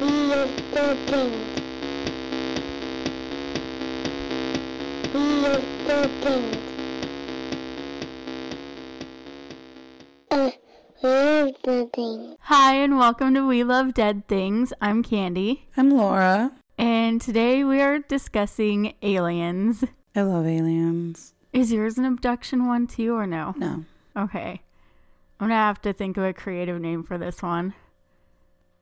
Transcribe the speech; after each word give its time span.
We 0.00 0.06
are 0.32 0.46
the 0.46 0.96
things. 1.06 1.60
We 5.14 5.46
are 5.46 5.60
the 5.86 6.08
things. 6.22 6.56
We're 11.02 11.52
the 11.64 11.90
things. 11.94 12.36
Hi, 12.40 12.74
and 12.74 12.98
welcome 12.98 13.34
to 13.34 13.46
We 13.46 13.64
Love 13.64 13.94
Dead 13.94 14.26
Things. 14.28 14.72
I'm 14.80 15.02
Candy, 15.02 15.68
I'm 15.76 15.90
Laura. 15.90 16.52
and 16.78 17.20
today 17.20 17.64
we 17.64 17.80
are 17.80 17.98
discussing 17.98 18.94
aliens. 19.02 19.84
I 20.14 20.22
love 20.22 20.46
aliens. 20.46 21.34
Is 21.52 21.72
yours 21.72 21.98
an 21.98 22.04
abduction 22.04 22.66
one 22.66 22.86
too, 22.86 23.14
or 23.14 23.26
no? 23.26 23.54
No. 23.56 23.84
Okay. 24.16 24.60
I'm 25.40 25.48
gonna 25.48 25.54
have 25.54 25.80
to 25.82 25.92
think 25.92 26.16
of 26.16 26.24
a 26.24 26.32
creative 26.32 26.80
name 26.80 27.02
for 27.02 27.16
this 27.18 27.42
one. 27.42 27.74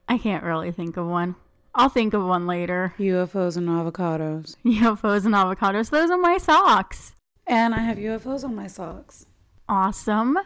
I 0.09 0.19
can't 0.19 0.45
really 0.45 0.73
think 0.73 0.97
of 0.97 1.07
one. 1.07 1.37
I'll 1.75 1.89
think 1.91 2.15
of 2.15 2.25
one 2.25 2.47
later. 2.47 2.95
UFOs 2.99 3.57
and 3.57 3.69
avocados. 3.69 4.57
UFOs 4.65 5.25
and 5.27 5.35
avocados. 5.35 5.91
Those 5.91 6.11
are 6.11 6.19
my 6.19 6.39
socks. 6.39 7.15
And 7.47 7.75
I 7.75 7.79
have 7.81 7.99
UFOs 7.99 8.43
on 8.45 8.55
my 8.57 8.67
socks. 8.67 9.27
Awesome. 9.69 10.39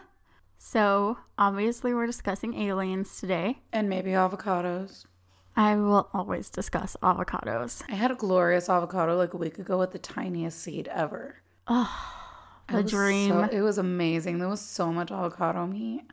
So, 0.57 1.17
obviously, 1.37 1.93
we're 1.93 2.05
discussing 2.05 2.53
aliens 2.55 3.19
today. 3.19 3.59
And 3.71 3.89
maybe 3.89 4.11
avocados. 4.11 5.05
I 5.55 5.75
will 5.75 6.09
always 6.13 6.49
discuss 6.49 6.95
avocados. 7.03 7.83
I 7.89 7.95
had 7.95 8.11
a 8.11 8.15
glorious 8.15 8.69
avocado 8.69 9.15
like 9.17 9.33
a 9.33 9.37
week 9.37 9.59
ago 9.59 9.77
with 9.77 9.91
the 9.91 9.99
tiniest 9.99 10.59
seed 10.59 10.87
ever. 10.89 11.35
The 11.67 11.87
It 12.79 12.87
dream. 12.87 13.29
so- 13.31 13.43
it 13.51 13.61
was 13.61 13.77
amazing. 13.77 14.39
There 14.39 14.47
was 14.49 14.61
so 14.61 14.91
much 14.91 15.11
avocado 15.11 15.67
meat. 15.67 16.11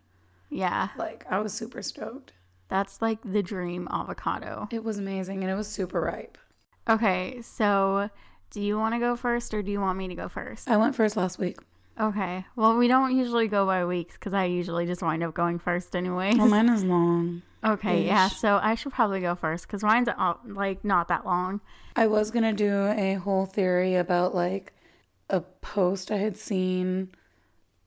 yeah, 0.51 0.89
Like, 0.97 1.25
I 1.31 1.39
was 1.41 1.53
super 1.53 1.81
stoked. 1.83 2.33
That's 2.71 3.03
like 3.03 3.19
the 3.25 3.43
dream 3.43 3.87
avocado. 3.91 4.69
It 4.71 4.85
was 4.85 4.99
amazing 4.99 5.43
and 5.43 5.51
it 5.51 5.57
was 5.57 5.69
super 5.69 6.01
ripe. 6.01 6.39
Okay, 6.89 7.43
so 7.43 8.09
do 8.51 8.63
you 8.63 8.79
want 8.79 8.95
to 8.95 8.99
go 9.01 9.17
first 9.17 9.53
or 9.53 9.61
do 9.63 9.71
you 9.71 9.81
want 9.81 9.99
me 9.99 10.09
to 10.09 10.15
go 10.15 10.29
first? 10.29 10.71
I 10.71 10.77
went 10.79 10.95
first 10.95 11.17
last 11.17 11.39
week. 11.39 11.59
Okay, 12.01 12.47
well, 12.57 12.79
we 12.79 12.89
don't 12.89 13.15
usually 13.15 13.49
go 13.49 13.67
by 13.67 13.85
weeks 13.85 14.15
because 14.15 14.33
I 14.33 14.45
usually 14.45 14.87
just 14.87 15.03
wind 15.03 15.23
up 15.23 15.35
going 15.35 15.59
first 15.59 15.95
anyway. 15.95 16.33
Well, 16.35 16.49
mine 16.49 16.71
is 16.71 16.83
long. 16.85 17.43
okay, 17.63 18.07
yeah, 18.07 18.29
so 18.29 18.59
I 18.63 18.75
should 18.75 18.93
probably 18.93 19.21
go 19.21 19.35
first 19.35 19.67
because 19.67 19.83
mine's 19.83 20.09
uh, 20.09 20.35
like 20.47 20.83
not 20.83 21.09
that 21.09 21.27
long. 21.27 21.61
I 21.97 22.07
was 22.07 22.31
going 22.31 22.45
to 22.45 22.53
do 22.53 22.87
a 22.87 23.15
whole 23.15 23.45
theory 23.45 23.97
about 23.97 24.35
like 24.35 24.73
a 25.29 25.41
post 25.41 26.11
I 26.11 26.17
had 26.17 26.39
seen 26.39 27.11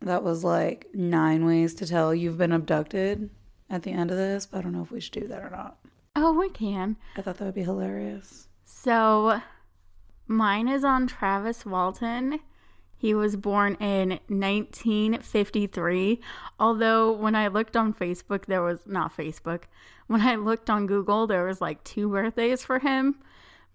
that 0.01 0.23
was 0.23 0.43
like 0.43 0.87
nine 0.93 1.45
ways 1.45 1.73
to 1.75 1.87
tell 1.87 2.13
you've 2.13 2.37
been 2.37 2.51
abducted 2.51 3.29
at 3.73 3.83
the 3.83 3.91
end 3.91 4.11
of 4.11 4.17
this, 4.17 4.45
but 4.45 4.59
I 4.59 4.61
don't 4.61 4.73
know 4.73 4.83
if 4.83 4.91
we 4.91 4.99
should 4.99 5.13
do 5.13 5.27
that 5.27 5.43
or 5.43 5.49
not. 5.49 5.77
Oh, 6.15 6.31
we 6.31 6.49
can. 6.49 6.95
I 7.17 7.21
thought 7.21 7.37
that 7.37 7.45
would 7.45 7.55
be 7.55 7.63
hilarious. 7.63 8.47
So 8.65 9.41
mine 10.27 10.67
is 10.67 10.83
on 10.83 11.07
Travis 11.07 11.65
Walton. 11.65 12.39
He 12.95 13.15
was 13.15 13.35
born 13.35 13.75
in 13.81 14.19
1953. 14.27 16.21
Although 16.59 17.11
when 17.11 17.35
I 17.35 17.47
looked 17.47 17.75
on 17.75 17.93
Facebook, 17.93 18.45
there 18.45 18.61
was 18.61 18.81
not 18.85 19.17
Facebook. 19.17 19.63
When 20.07 20.21
I 20.21 20.35
looked 20.35 20.69
on 20.69 20.85
Google, 20.85 21.25
there 21.27 21.45
was 21.45 21.59
like 21.59 21.83
two 21.83 22.09
birthdays 22.09 22.63
for 22.63 22.79
him. 22.79 23.15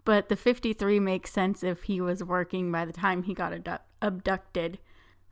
But 0.05 0.29
the 0.29 0.37
53 0.37 1.01
makes 1.01 1.33
sense 1.33 1.63
if 1.63 1.83
he 1.83 2.01
was 2.01 2.23
working 2.23 2.71
by 2.71 2.85
the 2.85 2.93
time 2.93 3.25
he 3.25 3.35
got 3.35 3.53
abdu- 3.53 3.83
abducted. 4.01 4.79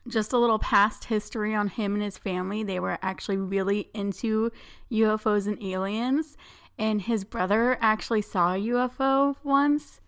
Just 0.07 0.33
a 0.33 0.39
little 0.39 0.59
past 0.59 1.05
history 1.05 1.55
on 1.55 1.69
him 1.69 1.95
and 1.95 2.03
his 2.03 2.19
family. 2.19 2.63
They 2.63 2.79
were 2.81 2.99
actually 3.03 3.39
really 3.39 3.91
into 3.93 4.51
UFOs 4.91 5.47
and 5.47 5.63
aliens. 5.63 6.37
And 6.79 7.03
his 7.03 7.25
brother 7.25 7.79
actually 7.81 8.23
saw 8.23 8.55
a 8.55 8.59
UFO 8.59 9.37
once. 9.43 10.01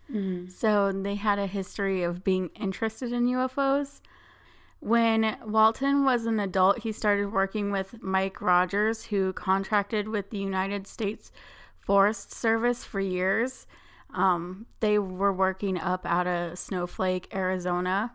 So 0.50 0.92
they 0.92 1.16
had 1.16 1.38
a 1.38 1.46
history 1.46 2.02
of 2.02 2.24
being 2.24 2.50
interested 2.58 3.12
in 3.12 3.26
UFOs. 3.26 4.00
When 4.80 5.36
Walton 5.44 6.04
was 6.04 6.24
an 6.26 6.38
adult, 6.38 6.80
he 6.80 6.92
started 6.92 7.32
working 7.32 7.72
with 7.72 8.00
Mike 8.02 8.40
Rogers, 8.40 9.06
who 9.06 9.32
contracted 9.32 10.08
with 10.08 10.30
the 10.30 10.38
United 10.38 10.86
States 10.86 11.32
Forest 11.80 12.32
Service 12.32 12.84
for 12.84 13.00
years. 13.00 13.66
Um, 14.14 14.66
they 14.80 14.98
were 14.98 15.32
working 15.32 15.78
up 15.78 16.06
out 16.06 16.26
of 16.26 16.58
Snowflake, 16.58 17.28
Arizona, 17.34 18.12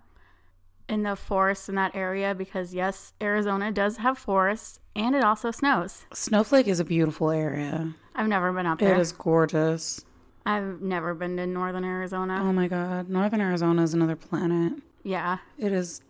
in 0.94 1.02
the 1.04 1.16
forests 1.16 1.68
in 1.68 1.76
that 1.76 1.96
area 1.96 2.36
because, 2.36 2.74
yes, 2.74 3.14
Arizona 3.22 3.72
does 3.72 3.98
have 3.98 4.18
forests 4.18 4.80
and 4.96 5.16
it 5.16 5.24
also 5.24 5.50
snows. 5.50 6.06
Snowflake 6.14 6.68
is 6.68 6.80
a 6.80 6.86
beautiful 6.86 7.32
area. 7.32 7.96
I've 8.16 8.28
never 8.28 8.54
been 8.54 8.68
up 8.68 8.78
there. 8.80 8.94
It 8.94 9.00
is 9.00 9.12
gorgeous. 9.12 10.06
I've 10.46 10.82
never 10.82 11.16
been 11.16 11.36
to 11.38 11.48
northern 11.48 11.84
Arizona. 11.84 12.40
Oh 12.42 12.54
my 12.54 12.68
god, 12.68 13.10
Northern 13.10 13.42
Arizona 13.42 13.82
is 13.82 13.94
another 13.94 14.16
planet. 14.16 14.74
yeah. 15.04 15.40
It 15.58 15.72
is 15.72 16.02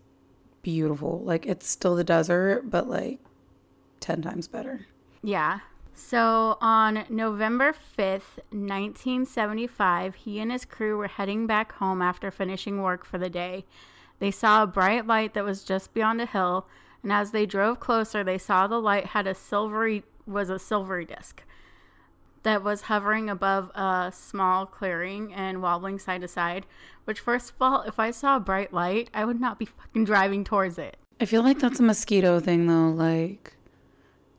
beautiful. 0.63 1.21
Like 1.23 1.45
it's 1.45 1.67
still 1.69 1.95
the 1.95 2.03
desert, 2.03 2.69
but 2.69 2.89
like 2.89 3.19
10 4.01 4.21
times 4.21 4.47
better. 4.47 4.87
Yeah. 5.23 5.59
So 5.93 6.57
on 6.59 7.05
November 7.09 7.73
5th, 7.97 8.39
1975, 8.51 10.15
he 10.15 10.39
and 10.39 10.51
his 10.51 10.65
crew 10.65 10.97
were 10.97 11.07
heading 11.07 11.45
back 11.47 11.73
home 11.73 12.01
after 12.01 12.31
finishing 12.31 12.81
work 12.81 13.05
for 13.05 13.17
the 13.17 13.29
day. 13.29 13.65
They 14.23 14.31
saw 14.31 14.63
a 14.63 14.67
bright 14.67 15.05
light 15.05 15.33
that 15.33 15.43
was 15.43 15.65
just 15.65 15.93
beyond 15.93 16.21
a 16.21 16.25
hill, 16.25 16.65
and 17.03 17.11
as 17.11 17.31
they 17.31 17.45
drove 17.45 17.81
closer, 17.81 18.23
they 18.23 18.37
saw 18.37 18.67
the 18.67 18.79
light 18.79 19.07
had 19.07 19.27
a 19.27 19.35
silvery 19.35 20.05
was 20.25 20.49
a 20.49 20.57
silvery 20.57 21.03
disc 21.03 21.43
that 22.43 22.63
was 22.63 22.83
hovering 22.83 23.29
above 23.29 23.69
a 23.75 24.13
small 24.15 24.65
clearing 24.65 25.33
and 25.33 25.61
wobbling 25.61 25.99
side 25.99 26.21
to 26.21 26.29
side. 26.29 26.65
Which, 27.03 27.19
first 27.19 27.49
of 27.49 27.55
all, 27.59 27.81
if 27.81 27.99
I 27.99 28.11
saw 28.11 28.37
a 28.37 28.39
bright 28.39 28.71
light, 28.71 29.09
I 29.13 29.25
would 29.25 29.41
not 29.41 29.59
be 29.59 29.65
fucking 29.65 30.05
driving 30.05 30.45
towards 30.45 30.77
it. 30.77 30.95
I 31.19 31.25
feel 31.25 31.43
like 31.43 31.59
that's 31.59 31.81
a 31.81 31.83
mosquito 31.83 32.39
thing 32.39 32.67
though. 32.67 32.91
Like, 32.91 33.57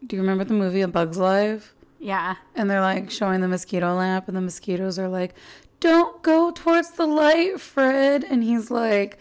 do 0.07 0.17
you 0.17 0.23
remember 0.23 0.45
the 0.45 0.55
movie 0.55 0.81
A 0.81 0.89
Bug's 0.89 1.19
Life? 1.19 1.75
Yeah. 1.99 2.37
And 2.55 2.71
they're 2.71 2.81
like 2.81 3.11
showing 3.11 3.43
the 3.43 3.49
mosquito 3.49 3.95
lamp, 3.95 4.29
and 4.29 4.37
the 4.39 4.41
mosquitoes 4.41 4.99
are 4.99 5.09
like, 5.11 5.35
Don't 5.81 6.23
go 6.23 6.53
towards 6.53 6.93
the 6.93 7.07
light, 7.07 7.61
Fred. 7.61 8.25
And 8.25 8.43
he's 8.43 8.71
like, 8.71 9.19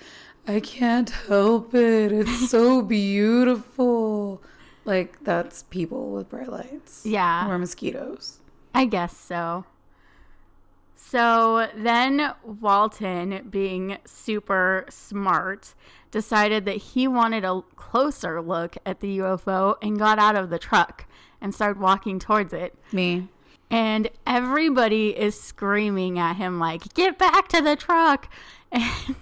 I 0.48 0.60
can't 0.60 1.10
help 1.10 1.74
it. 1.74 2.12
It's 2.12 2.50
so 2.50 2.82
beautiful. 2.84 4.42
Like, 4.86 5.24
that's 5.24 5.64
people 5.64 6.12
with 6.12 6.30
bright 6.30 6.50
lights. 6.50 7.06
Yeah. 7.06 7.50
Or 7.50 7.58
mosquitoes. 7.58 8.40
I 8.74 8.86
guess 8.86 9.16
so. 9.16 9.66
So 10.96 11.68
then 11.76 12.34
Walton, 12.44 13.48
being 13.50 13.98
super 14.06 14.86
smart, 14.90 15.76
decided 16.12 16.66
that 16.66 16.78
he 16.78 17.08
wanted 17.08 17.46
a 17.46 17.62
closer 17.76 18.42
look 18.42 18.78
at 18.86 19.00
the 19.00 19.20
UFO 19.20 19.76
and 19.82 20.00
got 20.00 20.18
out 20.18 20.36
of 20.36 20.50
the 20.50 20.58
truck 20.60 21.06
and 21.40 21.54
started 21.54 21.80
walking 21.80 22.20
towards 22.20 22.52
it. 22.52 22.76
Me. 22.92 23.28
And 23.70 24.10
everybody 24.26 25.10
is 25.10 25.40
screaming 25.40 26.18
at 26.20 26.36
him, 26.36 26.60
like, 26.60 26.94
get 26.94 27.18
back 27.18 27.48
to 27.50 27.62
the 27.62 27.76
truck. 27.76 28.28
And, 28.76 29.16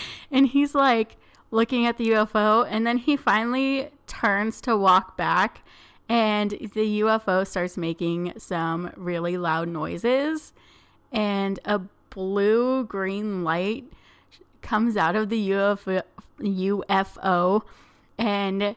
and 0.30 0.46
he's 0.46 0.74
like 0.74 1.16
looking 1.50 1.86
at 1.86 1.96
the 1.96 2.08
UFO. 2.10 2.66
And 2.68 2.86
then 2.86 2.98
he 2.98 3.16
finally 3.16 3.90
turns 4.06 4.60
to 4.62 4.76
walk 4.76 5.16
back. 5.16 5.62
And 6.08 6.52
the 6.52 7.00
UFO 7.00 7.46
starts 7.46 7.76
making 7.76 8.32
some 8.38 8.90
really 8.96 9.36
loud 9.36 9.68
noises. 9.68 10.52
And 11.12 11.58
a 11.64 11.80
blue 12.10 12.84
green 12.84 13.44
light 13.44 13.84
comes 14.62 14.96
out 14.96 15.16
of 15.16 15.28
the 15.28 15.50
UFO, 15.50 16.02
UFO 16.40 17.62
and 18.18 18.76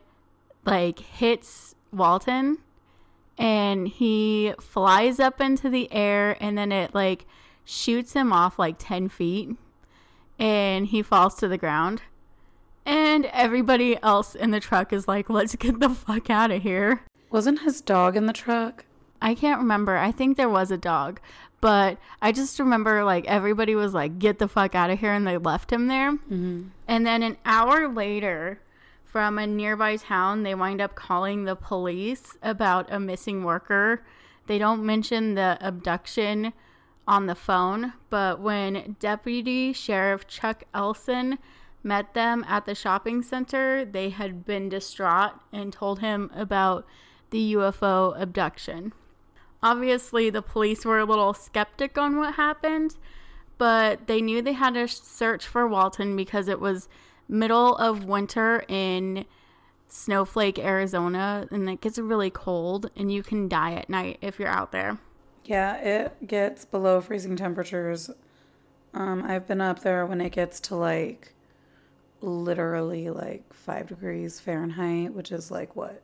like 0.65 0.99
hits 0.99 1.75
Walton 1.91 2.59
and 3.37 3.87
he 3.87 4.53
flies 4.59 5.19
up 5.19 5.41
into 5.41 5.69
the 5.69 5.91
air 5.91 6.37
and 6.39 6.57
then 6.57 6.71
it 6.71 6.93
like 6.93 7.25
shoots 7.65 8.13
him 8.13 8.31
off 8.31 8.59
like 8.59 8.75
10 8.77 9.09
feet 9.09 9.57
and 10.41 10.87
he 10.87 11.03
falls 11.03 11.35
to 11.35 11.47
the 11.47 11.57
ground. 11.57 12.01
And 12.83 13.27
everybody 13.27 14.01
else 14.01 14.33
in 14.33 14.49
the 14.49 14.59
truck 14.59 14.91
is 14.91 15.07
like 15.07 15.29
let's 15.29 15.55
get 15.55 15.79
the 15.79 15.89
fuck 15.89 16.29
out 16.29 16.51
of 16.51 16.63
here. 16.63 17.03
Wasn't 17.29 17.61
his 17.61 17.79
dog 17.79 18.17
in 18.17 18.25
the 18.25 18.33
truck? 18.33 18.85
i 19.23 19.35
can't 19.35 19.61
remember. 19.61 19.95
I 19.97 20.11
think 20.11 20.35
there 20.35 20.49
was 20.49 20.71
a 20.71 20.77
dog 20.77 21.21
but 21.61 21.99
i 22.23 22.31
just 22.31 22.57
remember 22.57 23.03
like 23.03 23.23
everybody 23.27 23.75
was 23.75 23.93
like 23.93 24.17
get 24.17 24.39
the 24.39 24.47
fuck 24.47 24.73
out 24.73 24.89
of 24.89 24.99
here 24.99 25.13
and 25.13 25.27
they 25.27 25.37
left 25.37 25.71
him 25.71 25.87
there. 25.87 26.13
Mm-hmm. 26.13 26.63
And 26.87 27.05
then 27.05 27.21
an 27.21 27.37
hour 27.45 27.87
later 27.87 28.59
from 29.05 29.37
a 29.37 29.45
nearby 29.45 29.97
town, 29.97 30.43
they 30.43 30.55
wind 30.55 30.81
up 30.81 30.95
calling 30.95 31.43
the 31.43 31.55
police 31.55 32.37
about 32.41 32.91
a 32.91 32.99
missing 32.99 33.43
worker. 33.43 34.03
They 34.47 34.57
don't 34.57 34.85
mention 34.85 35.35
the 35.35 35.57
abduction 35.61 36.53
on 37.11 37.25
the 37.25 37.35
phone, 37.35 37.91
but 38.09 38.39
when 38.39 38.95
Deputy 38.97 39.73
Sheriff 39.73 40.25
Chuck 40.27 40.63
Ellison 40.73 41.39
met 41.83 42.13
them 42.13 42.45
at 42.47 42.65
the 42.65 42.73
shopping 42.73 43.21
center, 43.21 43.83
they 43.83 44.11
had 44.11 44.45
been 44.45 44.69
distraught 44.69 45.33
and 45.51 45.73
told 45.73 45.99
him 45.99 46.31
about 46.33 46.87
the 47.31 47.53
UFO 47.53 48.17
abduction. 48.17 48.93
Obviously, 49.61 50.29
the 50.29 50.41
police 50.41 50.85
were 50.85 50.99
a 50.99 51.05
little 51.05 51.33
skeptic 51.33 51.97
on 51.97 52.17
what 52.17 52.35
happened, 52.35 52.95
but 53.57 54.07
they 54.07 54.21
knew 54.21 54.41
they 54.41 54.53
had 54.53 54.75
to 54.75 54.87
search 54.87 55.45
for 55.45 55.67
Walton 55.67 56.15
because 56.15 56.47
it 56.47 56.61
was 56.61 56.87
middle 57.27 57.75
of 57.75 58.05
winter 58.05 58.63
in 58.69 59.25
Snowflake, 59.89 60.57
Arizona, 60.57 61.45
and 61.51 61.69
it 61.69 61.81
gets 61.81 61.99
really 61.99 62.29
cold, 62.29 62.89
and 62.95 63.11
you 63.11 63.21
can 63.21 63.49
die 63.49 63.73
at 63.73 63.89
night 63.89 64.17
if 64.21 64.39
you're 64.39 64.47
out 64.47 64.71
there. 64.71 64.97
Yeah, 65.45 65.77
it 65.77 66.27
gets 66.27 66.65
below 66.65 67.01
freezing 67.01 67.35
temperatures. 67.35 68.09
Um, 68.93 69.23
I've 69.23 69.47
been 69.47 69.61
up 69.61 69.81
there 69.81 70.05
when 70.05 70.21
it 70.21 70.31
gets 70.31 70.59
to 70.61 70.75
like 70.75 71.33
literally 72.21 73.09
like 73.09 73.51
five 73.53 73.87
degrees 73.87 74.39
Fahrenheit, 74.39 75.13
which 75.13 75.31
is 75.31 75.49
like 75.49 75.75
what? 75.75 76.01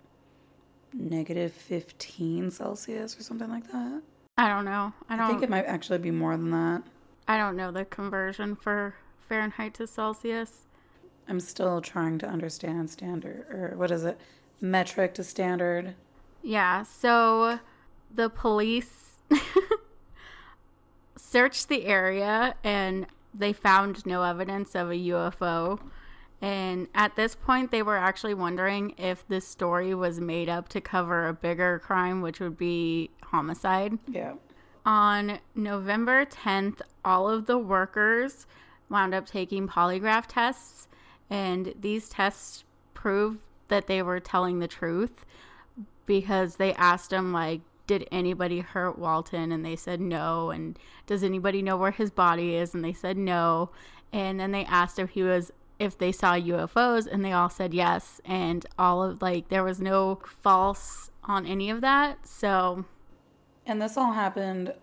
Negative 0.94 1.52
15 1.52 2.50
Celsius 2.52 3.20
or 3.20 3.24
something 3.24 3.50
like 3.50 3.72
that. 3.72 4.02
I 4.38 4.48
don't 4.48 4.66
know. 4.66 4.94
I 5.10 5.14
I 5.14 5.18
don't. 5.18 5.30
think 5.30 5.44
it 5.44 5.50
might 5.50 5.66
actually 5.66 6.00
be 6.00 6.12
more 6.12 6.36
than 6.38 6.52
that. 6.52 6.84
I 7.28 7.38
don't 7.38 7.56
know 7.56 7.72
the 7.72 7.86
conversion 7.86 8.56
for 8.56 8.96
Fahrenheit 9.28 9.74
to 9.76 9.88
Celsius. 9.88 10.68
I'm 11.28 11.40
still 11.42 11.82
trying 11.82 12.20
to 12.20 12.28
understand 12.28 12.90
standard, 12.90 13.46
or 13.52 13.74
what 13.76 13.92
is 13.92 14.06
it? 14.06 14.18
Metric 14.62 15.14
to 15.16 15.24
standard. 15.24 15.96
Yeah, 16.42 16.84
so 16.84 17.60
the 18.14 18.30
police 18.30 19.07
searched 21.18 21.70
the 21.70 21.86
area 21.86 22.56
and 22.64 23.06
they 23.34 23.54
found 23.54 24.06
no 24.06 24.24
evidence 24.24 24.76
of 24.76 24.90
a 24.90 24.96
UFO. 24.96 25.80
And 26.42 26.88
at 26.94 27.16
this 27.16 27.36
point, 27.36 27.72
they 27.72 27.82
were 27.82 27.98
actually 27.98 28.34
wondering 28.34 28.94
if 28.98 29.28
this 29.28 29.48
story 29.48 29.94
was 29.94 30.20
made 30.20 30.50
up 30.50 30.70
to 30.70 30.82
cover 30.82 31.28
a 31.28 31.34
bigger 31.34 31.80
crime, 31.80 32.22
which 32.22 32.40
would 32.40 32.58
be 32.58 33.10
homicide. 33.24 33.98
Yeah. 34.08 34.34
On 34.86 35.40
November 35.56 36.26
10th, 36.26 36.82
all 37.04 37.30
of 37.30 37.46
the 37.46 37.58
workers 37.58 38.46
wound 38.90 39.14
up 39.14 39.26
taking 39.26 39.68
polygraph 39.68 40.26
tests, 40.28 40.88
and 41.30 41.74
these 41.80 42.08
tests 42.08 42.64
proved 42.94 43.40
that 43.68 43.88
they 43.88 44.02
were 44.02 44.20
telling 44.20 44.60
the 44.60 44.68
truth 44.68 45.26
because 46.06 46.56
they 46.56 46.74
asked 46.76 47.10
them, 47.10 47.34
like, 47.34 47.62
did 47.88 48.08
anybody 48.12 48.60
hurt 48.60 49.00
Walton? 49.00 49.52
And 49.52 49.66
they 49.66 49.76
said 49.76 50.00
no. 50.00 50.52
And 50.52 50.78
does 51.06 51.24
anybody 51.24 51.62
know 51.62 51.78
where 51.78 51.92
his 51.92 52.12
body 52.12 52.56
is? 52.56 52.74
And 52.76 52.84
they 52.84 52.94
said 52.94 53.18
no. 53.18 53.72
And 54.14 54.40
then 54.40 54.52
they 54.52 54.66
asked 54.66 55.00
if 55.00 55.12
he 55.12 55.24
was 55.24 55.52
if 55.80 55.98
they 55.98 56.12
saw 56.12 56.34
UFOs 56.34 57.06
and 57.06 57.24
they 57.24 57.32
all 57.32 57.50
said 57.50 57.72
yes 57.74 58.20
and 58.26 58.66
all 58.80 59.04
of 59.04 59.22
like 59.22 59.50
there 59.50 59.64
was 59.64 59.80
no 59.80 60.20
false 60.42 61.12
on 61.24 61.46
any 61.46 61.70
of 61.70 61.82
that. 61.82 62.26
So 62.28 62.86
And 63.66 63.82
this 63.82 63.96
all 63.98 64.14
happened 64.14 64.74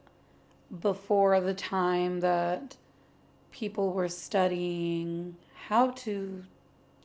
before 0.80 1.40
the 1.40 1.54
time 1.54 2.20
that 2.20 2.76
people 3.50 3.92
were 3.92 4.08
studying 4.08 5.36
how 5.68 5.90
to 5.90 6.44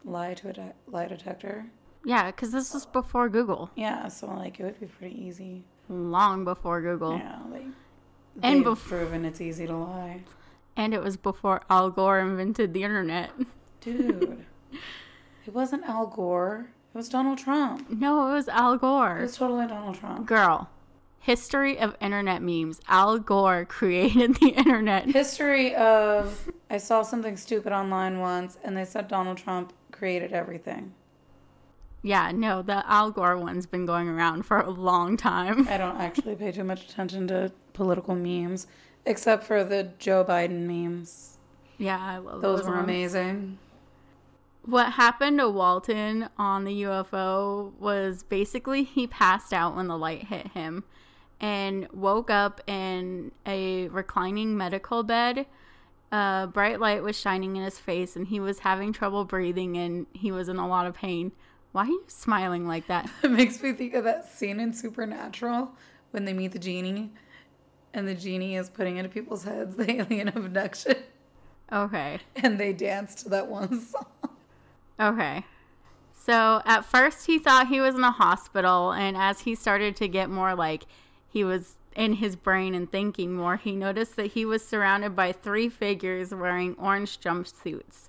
lie 0.04 0.34
to 0.36 0.50
a 0.50 0.54
de- 0.54 0.74
lie 0.88 1.07
detector. 1.07 1.66
yeah, 2.06 2.30
cuz 2.31 2.52
this 2.52 2.74
was 2.74 2.86
before 2.86 3.28
Google. 3.30 3.69
Yeah, 3.75 4.07
so 4.07 4.28
like 4.28 4.60
it 4.60 4.63
would 4.63 4.80
be 4.80 4.86
pretty 4.88 5.19
easy. 5.22 5.63
Long 5.90 6.46
before 6.46 6.82
Google. 6.82 7.18
Yeah, 7.18 7.40
like 7.52 7.66
And 8.42 8.60
they've 8.60 8.66
bef- 8.74 8.88
proven 8.88 9.26
it's 9.26 9.42
easy 9.42 9.68
to 9.68 9.76
lie. 9.76 10.22
And 10.78 10.94
it 10.94 11.02
was 11.04 11.18
before 11.18 11.62
Al 11.70 11.90
Gore 11.90 12.20
invented 12.20 12.74
the 12.74 12.84
internet. 12.84 13.32
Dude, 13.82 14.46
it 15.46 15.54
wasn't 15.54 15.84
Al 15.86 16.08
Gore. 16.08 16.70
It 16.94 16.98
was 16.98 17.10
Donald 17.10 17.38
Trump. 17.38 17.90
No, 17.90 18.30
it 18.30 18.34
was 18.34 18.48
Al 18.48 18.74
It 18.74 18.82
Gore. 18.82 19.20
was 19.22 19.36
totally 19.38 19.68
Donald 19.68 19.96
Trump. 19.96 20.26
Girl, 20.26 20.70
history 21.20 21.78
of 21.78 21.96
internet 22.02 22.42
memes. 22.42 22.80
Al 22.88 23.20
Gore 23.20 23.66
created 23.70 24.36
the 24.36 24.50
internet. 24.50 25.06
History 25.08 25.76
of 25.76 26.50
I 26.70 26.78
saw 26.78 27.02
something 27.02 27.36
stupid 27.38 27.74
online 27.74 28.20
once 28.20 28.58
and 28.64 28.78
they 28.78 28.86
said 28.86 29.08
Donald 29.08 29.38
Trump 29.38 29.74
created 29.92 30.32
everything. 30.34 30.94
Yeah, 32.01 32.31
no, 32.31 32.62
the 32.62 32.84
Al 32.90 33.12
Gore 33.12 33.38
one's 33.38 33.66
been 33.66 33.86
going 33.86 34.07
around 34.07 34.44
for 34.44 34.60
a 34.60 34.69
long 34.69 35.18
time. 35.18 35.68
I 35.68 35.78
don't 35.78 35.98
actually 35.98 36.36
pay 36.36 36.51
too 36.51 36.63
much 36.63 36.90
attention 36.90 37.28
to 37.28 37.51
political 37.74 38.16
memes 38.16 38.68
except 39.06 39.44
for 39.44 39.63
the 39.63 39.92
Joe 40.00 40.24
Biden 40.24 40.62
memes. 40.68 41.38
Yeah, 41.78 41.98
I 42.00 42.18
love 42.18 42.42
Those 42.42 42.60
those, 42.60 42.68
were 42.69 42.75
ones. 42.75 42.84
amazing. 42.84 43.57
What 44.66 44.94
happened 44.94 45.40
to 45.40 45.50
Walton 45.50 46.30
on 46.38 46.63
the 46.66 46.84
UFO 46.84 47.72
was 47.80 48.24
basically 48.24 48.84
he 48.84 49.07
passed 49.07 49.54
out 49.54 49.75
when 49.75 49.88
the 49.88 49.98
light 49.98 50.25
hit 50.25 50.48
him 50.50 50.84
and 51.40 51.88
woke 51.92 52.30
up 52.30 52.62
in 52.68 53.31
a 53.45 53.88
reclining 53.88 54.57
medical 54.57 55.04
bed. 55.04 55.45
A 56.12 56.50
bright 56.52 56.80
light 56.80 57.02
was 57.04 57.18
shining 57.18 57.56
in 57.56 57.63
his 57.63 57.80
face 57.80 58.16
and 58.16 58.28
he 58.28 58.40
was 58.40 58.60
having 58.60 58.92
trouble 58.94 59.24
breathing 59.25 59.78
and 59.78 60.06
he 60.13 60.31
was 60.31 60.50
in 60.50 60.57
a 60.57 60.68
lot 60.68 60.86
of 60.86 60.94
pain. 60.94 61.31
Why 61.71 61.83
are 61.83 61.88
you 61.88 62.04
smiling 62.07 62.68
like 62.68 62.88
that? 62.88 63.10
It 63.24 63.31
makes 63.31 63.62
me 63.62 63.74
think 63.74 63.94
of 63.94 64.04
that 64.06 64.27
scene 64.31 64.60
in 64.60 64.74
Supernatural 64.74 65.71
when 66.12 66.25
they 66.25 66.33
meet 66.33 66.51
the 66.51 66.60
genie 66.60 67.12
and 67.94 68.07
the 68.07 68.16
genie 68.16 68.56
is 68.56 68.69
putting 68.69 68.98
into 68.98 69.10
people's 69.10 69.44
heads 69.44 69.75
the 69.75 69.92
alien 69.92 70.27
abduction 70.30 70.95
Okay. 71.71 72.19
and 72.36 72.60
they 72.60 72.74
dance 72.74 73.16
to 73.24 73.30
that 73.30 73.48
one 73.48 73.80
song. 73.86 74.06
Okay. 75.00 75.45
So 76.13 76.62
at 76.66 76.83
first 76.86 77.27
he 77.27 77.39
thought 77.39 77.68
he 77.68 77.80
was 77.80 77.95
in 77.95 78.04
a 78.04 78.12
hospital, 78.12 78.92
and 78.92 79.16
as 79.16 79.42
he 79.42 79.56
started 79.56 79.95
to 79.98 80.07
get 80.07 80.30
more 80.30 80.54
like 80.56 80.83
he 81.27 81.44
was 81.44 81.75
in 81.95 82.13
his 82.13 82.36
brain 82.36 82.75
and 82.75 82.92
thinking 82.92 83.33
more, 83.33 83.57
he 83.57 83.75
noticed 83.75 84.16
that 84.18 84.27
he 84.33 84.45
was 84.45 84.66
surrounded 84.66 85.16
by 85.16 85.31
three 85.31 85.69
figures 85.69 86.33
wearing 86.33 86.75
orange 86.77 87.19
jumpsuits. 87.19 88.09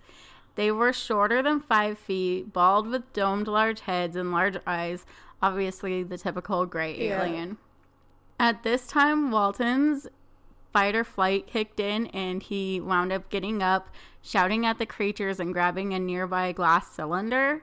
They 0.56 0.70
were 0.70 0.92
shorter 0.92 1.42
than 1.42 1.60
five 1.60 1.98
feet, 1.98 2.52
bald 2.52 2.88
with 2.88 3.12
domed 3.12 3.46
large 3.48 3.80
heads 3.80 4.16
and 4.16 4.32
large 4.32 4.56
eyes, 4.66 5.06
obviously 5.40 6.02
the 6.02 6.18
typical 6.18 6.66
gray 6.66 6.96
Yeah. 6.98 7.22
alien. 7.22 7.56
At 8.38 8.62
this 8.62 8.86
time, 8.86 9.30
Walton's 9.30 10.06
fight 10.72 10.94
or 10.94 11.04
flight 11.04 11.46
kicked 11.46 11.80
in 11.80 12.06
and 12.08 12.42
he 12.42 12.80
wound 12.80 13.12
up 13.12 13.28
getting 13.28 13.62
up, 13.62 13.88
shouting 14.22 14.64
at 14.66 14.78
the 14.78 14.86
creatures 14.86 15.40
and 15.40 15.52
grabbing 15.52 15.92
a 15.94 15.98
nearby 15.98 16.52
glass 16.52 16.90
cylinder 16.92 17.62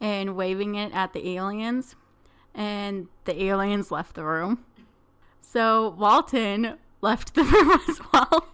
and 0.00 0.36
waving 0.36 0.74
it 0.74 0.92
at 0.94 1.12
the 1.12 1.28
aliens. 1.36 1.96
And 2.54 3.08
the 3.24 3.42
aliens 3.44 3.90
left 3.90 4.14
the 4.14 4.24
room. 4.24 4.64
So 5.40 5.90
Walton 5.98 6.78
left 7.02 7.34
the 7.34 7.44
room 7.44 7.80
as 7.88 8.00
well. 8.12 8.48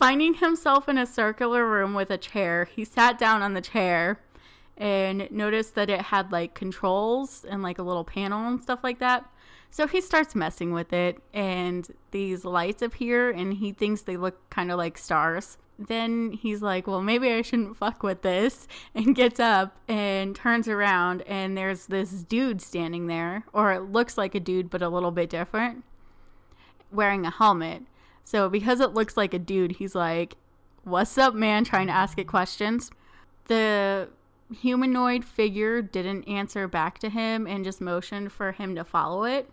Finding 0.00 0.32
himself 0.32 0.88
in 0.88 0.96
a 0.96 1.04
circular 1.04 1.68
room 1.68 1.92
with 1.92 2.10
a 2.10 2.16
chair, 2.16 2.64
he 2.64 2.86
sat 2.86 3.18
down 3.18 3.42
on 3.42 3.52
the 3.52 3.60
chair 3.60 4.18
and 4.74 5.30
noticed 5.30 5.74
that 5.74 5.90
it 5.90 6.00
had 6.00 6.32
like 6.32 6.54
controls 6.54 7.44
and 7.44 7.62
like 7.62 7.78
a 7.78 7.82
little 7.82 8.02
panel 8.02 8.48
and 8.48 8.62
stuff 8.62 8.80
like 8.82 8.98
that. 9.00 9.30
So 9.70 9.86
he 9.86 10.00
starts 10.00 10.34
messing 10.34 10.72
with 10.72 10.94
it, 10.94 11.22
and 11.34 11.86
these 12.12 12.46
lights 12.46 12.80
appear, 12.80 13.30
and 13.30 13.52
he 13.52 13.72
thinks 13.72 14.00
they 14.00 14.16
look 14.16 14.48
kind 14.48 14.72
of 14.72 14.78
like 14.78 14.96
stars. 14.96 15.58
Then 15.78 16.32
he's 16.32 16.62
like, 16.62 16.86
Well, 16.86 17.02
maybe 17.02 17.30
I 17.30 17.42
shouldn't 17.42 17.76
fuck 17.76 18.02
with 18.02 18.22
this, 18.22 18.66
and 18.94 19.14
gets 19.14 19.38
up 19.38 19.76
and 19.86 20.34
turns 20.34 20.66
around, 20.66 21.20
and 21.26 21.58
there's 21.58 21.88
this 21.88 22.10
dude 22.22 22.62
standing 22.62 23.06
there, 23.06 23.44
or 23.52 23.70
it 23.74 23.92
looks 23.92 24.16
like 24.16 24.34
a 24.34 24.40
dude, 24.40 24.70
but 24.70 24.80
a 24.80 24.88
little 24.88 25.10
bit 25.10 25.28
different, 25.28 25.84
wearing 26.90 27.26
a 27.26 27.30
helmet. 27.30 27.82
So 28.30 28.48
because 28.48 28.78
it 28.78 28.94
looks 28.94 29.16
like 29.16 29.34
a 29.34 29.40
dude, 29.40 29.72
he's 29.72 29.96
like, 29.96 30.36
What's 30.84 31.18
up, 31.18 31.34
man? 31.34 31.64
Trying 31.64 31.88
to 31.88 31.92
ask 31.92 32.16
it 32.16 32.28
questions. 32.28 32.92
The 33.48 34.08
humanoid 34.54 35.24
figure 35.24 35.82
didn't 35.82 36.28
answer 36.28 36.68
back 36.68 37.00
to 37.00 37.08
him 37.08 37.48
and 37.48 37.64
just 37.64 37.80
motioned 37.80 38.30
for 38.30 38.52
him 38.52 38.76
to 38.76 38.84
follow 38.84 39.24
it. 39.24 39.50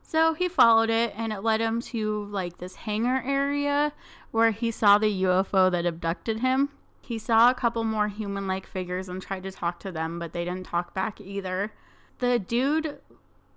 So 0.00 0.32
he 0.32 0.48
followed 0.48 0.88
it 0.88 1.12
and 1.14 1.30
it 1.30 1.42
led 1.42 1.60
him 1.60 1.82
to 1.92 2.24
like 2.30 2.56
this 2.56 2.76
hangar 2.76 3.22
area 3.22 3.92
where 4.30 4.50
he 4.50 4.70
saw 4.70 4.96
the 4.96 5.22
UFO 5.24 5.70
that 5.70 5.84
abducted 5.84 6.40
him. 6.40 6.70
He 7.02 7.18
saw 7.18 7.50
a 7.50 7.54
couple 7.54 7.84
more 7.84 8.08
human 8.08 8.46
like 8.46 8.66
figures 8.66 9.10
and 9.10 9.20
tried 9.20 9.42
to 9.42 9.52
talk 9.52 9.78
to 9.80 9.92
them, 9.92 10.18
but 10.18 10.32
they 10.32 10.46
didn't 10.46 10.64
talk 10.64 10.94
back 10.94 11.20
either. 11.20 11.74
The 12.20 12.38
dude 12.38 12.98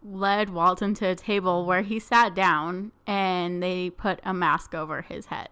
led 0.04 0.50
Walton 0.50 0.94
to 0.96 1.08
a 1.08 1.16
table 1.16 1.66
where 1.66 1.82
he 1.82 2.00
sat 2.00 2.34
down 2.34 2.92
and 3.06 3.62
they 3.62 3.90
put 3.90 4.20
a 4.24 4.34
mask 4.34 4.74
over 4.74 5.02
his 5.02 5.28
head, 5.28 5.50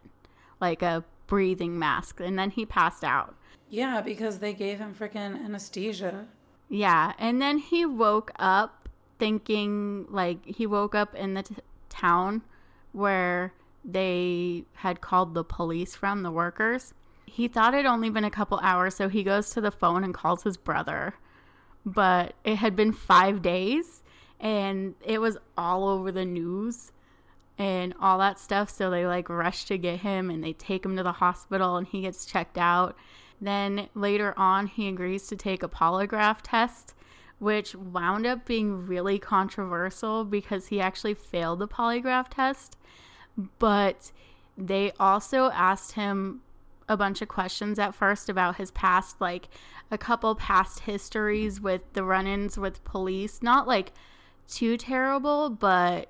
like 0.60 0.82
a 0.82 1.04
breathing 1.28 1.78
mask, 1.78 2.20
and 2.20 2.38
then 2.40 2.52
he 2.52 2.66
passed 2.66 3.04
out. 3.04 3.36
Yeah, 3.70 4.02
because 4.02 4.40
they 4.40 4.54
gave 4.54 4.80
him 4.80 4.96
freaking 4.96 5.44
anesthesia. 5.44 6.28
Yeah, 6.70 7.14
and 7.18 7.42
then 7.42 7.58
he 7.58 7.86
woke 7.86 8.32
up 8.40 8.90
thinking 9.20 10.06
like 10.10 10.46
he 10.46 10.66
woke 10.66 10.96
up 10.96 11.16
in 11.16 11.34
the 11.34 11.44
t- 11.44 11.56
town 11.90 12.44
where 12.92 13.54
they 13.84 14.64
had 14.76 15.02
called 15.02 15.34
the 15.34 15.44
police 15.44 15.96
from 15.96 16.24
the 16.24 16.32
workers. 16.32 16.94
He 17.26 17.48
thought 17.48 17.74
it'd 17.74 17.86
only 17.86 18.10
been 18.10 18.24
a 18.24 18.30
couple 18.30 18.60
hours, 18.62 18.96
so 18.96 19.10
he 19.10 19.24
goes 19.24 19.50
to 19.52 19.62
the 19.62 19.72
phone 19.72 20.04
and 20.04 20.14
calls 20.14 20.44
his 20.44 20.58
brother. 20.58 21.16
But 21.86 22.34
it 22.44 22.58
had 22.58 22.76
been 22.76 22.92
5 22.92 23.42
days 23.42 24.04
and 24.40 24.96
it 25.04 25.20
was 25.20 25.38
all 25.58 25.88
over 25.88 26.12
the 26.12 26.26
news 26.26 26.92
and 27.58 27.94
all 28.00 28.20
that 28.20 28.40
stuff. 28.40 28.70
So 28.70 28.90
they 28.90 29.06
like 29.06 29.30
rush 29.30 29.66
to 29.66 29.78
get 29.78 30.02
him 30.02 30.30
and 30.30 30.44
they 30.44 30.54
take 30.54 30.86
him 30.86 30.96
to 30.98 31.04
the 31.04 31.14
hospital 31.14 31.78
and 31.78 31.88
he 31.88 32.02
gets 32.02 32.26
checked 32.26 32.58
out. 32.58 32.96
Then 33.42 33.90
later 33.94 34.34
on, 34.38 34.68
he 34.68 34.88
agrees 34.88 35.28
to 35.28 35.36
take 35.36 35.64
a 35.64 35.70
polygraph 35.70 36.40
test, 36.44 36.94
which 37.40 37.76
wound 37.76 38.26
up 38.26 38.46
being 38.46 38.86
really 38.88 39.20
controversial 39.20 40.24
because 40.24 40.68
he 40.68 40.82
actually 40.82 41.14
failed 41.14 41.60
the 41.60 41.68
polygraph 41.68 42.28
test. 42.30 42.78
But 43.60 44.12
they 44.58 44.92
also 45.00 45.52
asked 45.52 45.94
him 45.94 46.42
a 46.90 46.98
bunch 46.98 47.22
of 47.22 47.28
questions 47.28 47.78
at 47.78 47.94
first 47.94 48.30
about 48.30 48.56
his 48.56 48.72
past, 48.72 49.22
like 49.22 49.50
a 49.92 49.98
couple 49.98 50.34
past 50.36 50.80
histories 50.82 51.62
with 51.62 51.82
the 51.94 52.04
run 52.04 52.26
ins 52.26 52.58
with 52.58 52.84
police. 52.84 53.44
Not 53.44 53.68
like 53.68 53.92
too 54.48 54.78
terrible, 54.78 55.50
but 55.50 56.10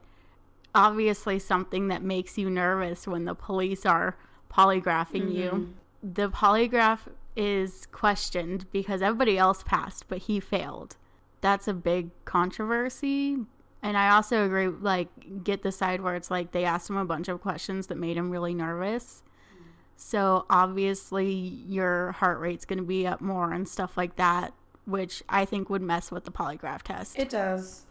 obviously 0.75 1.39
something 1.39 1.87
that 1.87 2.03
makes 2.03 2.37
you 2.37 2.49
nervous 2.49 3.07
when 3.07 3.25
the 3.25 3.35
police 3.35 3.85
are 3.85 4.15
polygraphing 4.51 5.33
you. 5.33 5.49
Mm-hmm. 5.49 5.71
The 6.13 6.29
polygraph 6.29 6.99
is 7.35 7.87
questioned 7.91 8.65
because 8.71 9.01
everybody 9.01 9.37
else 9.37 9.63
passed, 9.63 10.05
but 10.07 10.19
he 10.19 10.39
failed. 10.39 10.95
That's 11.41 11.67
a 11.67 11.73
big 11.73 12.09
controversy. 12.25 13.37
And 13.83 13.97
I 13.97 14.09
also 14.09 14.45
agree, 14.45 14.67
like, 14.67 15.43
get 15.43 15.61
the 15.61 15.71
side 15.71 16.01
where 16.01 16.15
it's 16.15 16.31
like 16.31 16.51
they 16.51 16.63
asked 16.63 16.89
him 16.89 16.97
a 16.97 17.05
bunch 17.05 17.27
of 17.27 17.41
questions 17.41 17.87
that 17.87 17.97
made 17.97 18.17
him 18.17 18.31
really 18.31 18.53
nervous. 18.53 19.23
So 19.95 20.45
obviously, 20.47 21.31
your 21.31 22.11
heart 22.13 22.39
rate's 22.39 22.65
going 22.65 22.77
to 22.77 22.85
be 22.85 23.07
up 23.07 23.19
more 23.19 23.51
and 23.51 23.67
stuff 23.67 23.97
like 23.97 24.15
that, 24.17 24.53
which 24.85 25.23
I 25.27 25.43
think 25.45 25.71
would 25.71 25.81
mess 25.81 26.11
with 26.11 26.23
the 26.23 26.31
polygraph 26.31 26.83
test. 26.83 27.17
It 27.17 27.29
does. 27.29 27.86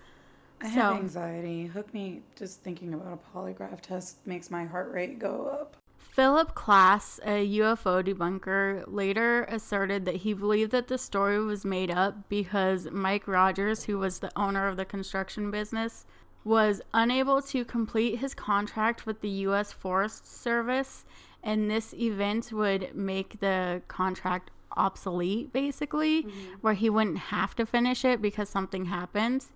I 0.61 0.69
So- 0.69 0.81
have 0.81 0.97
anxiety. 0.97 1.67
Hook 1.67 1.93
me 1.93 2.23
just 2.37 2.63
thinking 2.63 2.95
about 2.95 3.13
a 3.13 3.39
polygraph 3.39 3.81
test 3.81 4.27
makes 4.27 4.51
my 4.51 4.65
heart 4.65 4.93
rate 4.93 5.19
go 5.19 5.47
up. 5.47 5.77
Philip 5.99 6.55
Klass, 6.55 7.19
a 7.27 7.45
UFO 7.45 8.03
debunker, 8.03 8.85
later 8.87 9.45
asserted 9.51 10.07
that 10.07 10.17
he 10.17 10.33
believed 10.33 10.71
that 10.71 10.89
the 10.89 10.97
story 10.97 11.39
was 11.45 11.63
made 11.63 11.91
up 11.91 12.31
because 12.31 12.91
Mike 12.91 13.29
Rogers, 13.29 13.85
who 13.85 13.99
was 13.99 14.21
the 14.21 14.33
owner 14.35 14.67
of 14.67 14.79
the 14.79 14.87
construction 14.87 15.51
business, 15.51 16.07
was 16.43 16.81
unable 16.95 17.43
to 17.43 17.67
complete 17.67 18.21
his 18.21 18.33
contract 18.33 19.05
with 19.05 19.21
the 19.21 19.29
U.S. 19.29 19.73
Forest 19.73 20.27
Service, 20.27 21.05
and 21.43 21.71
this 21.71 21.93
event 21.93 22.51
would 22.51 22.95
make 22.95 23.41
the 23.41 23.83
contract 23.87 24.51
obsolete, 24.75 25.53
basically, 25.53 26.23
mm-hmm. 26.23 26.55
where 26.61 26.75
he 26.75 26.89
wouldn't 26.89 27.19
have 27.19 27.55
to 27.57 27.67
finish 27.67 28.07
it 28.07 28.23
because 28.23 28.49
something 28.49 28.87
happened. 28.87 29.47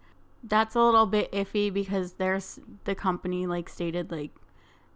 That's 0.42 0.74
a 0.74 0.80
little 0.80 1.06
bit 1.06 1.30
iffy 1.32 1.72
because 1.72 2.14
there's 2.14 2.60
the 2.84 2.94
company 2.94 3.46
like 3.46 3.68
stated 3.68 4.10
like 4.10 4.30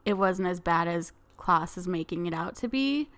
it 0.05 0.15
wasn't 0.15 0.49
as 0.49 0.61
bad 0.61 0.89
as 0.89 1.13
Klass 1.39 1.77
is 1.77 1.87
making 1.87 2.27
it 2.27 2.35
out 2.35 2.57
to 2.57 2.69
be, 2.69 3.09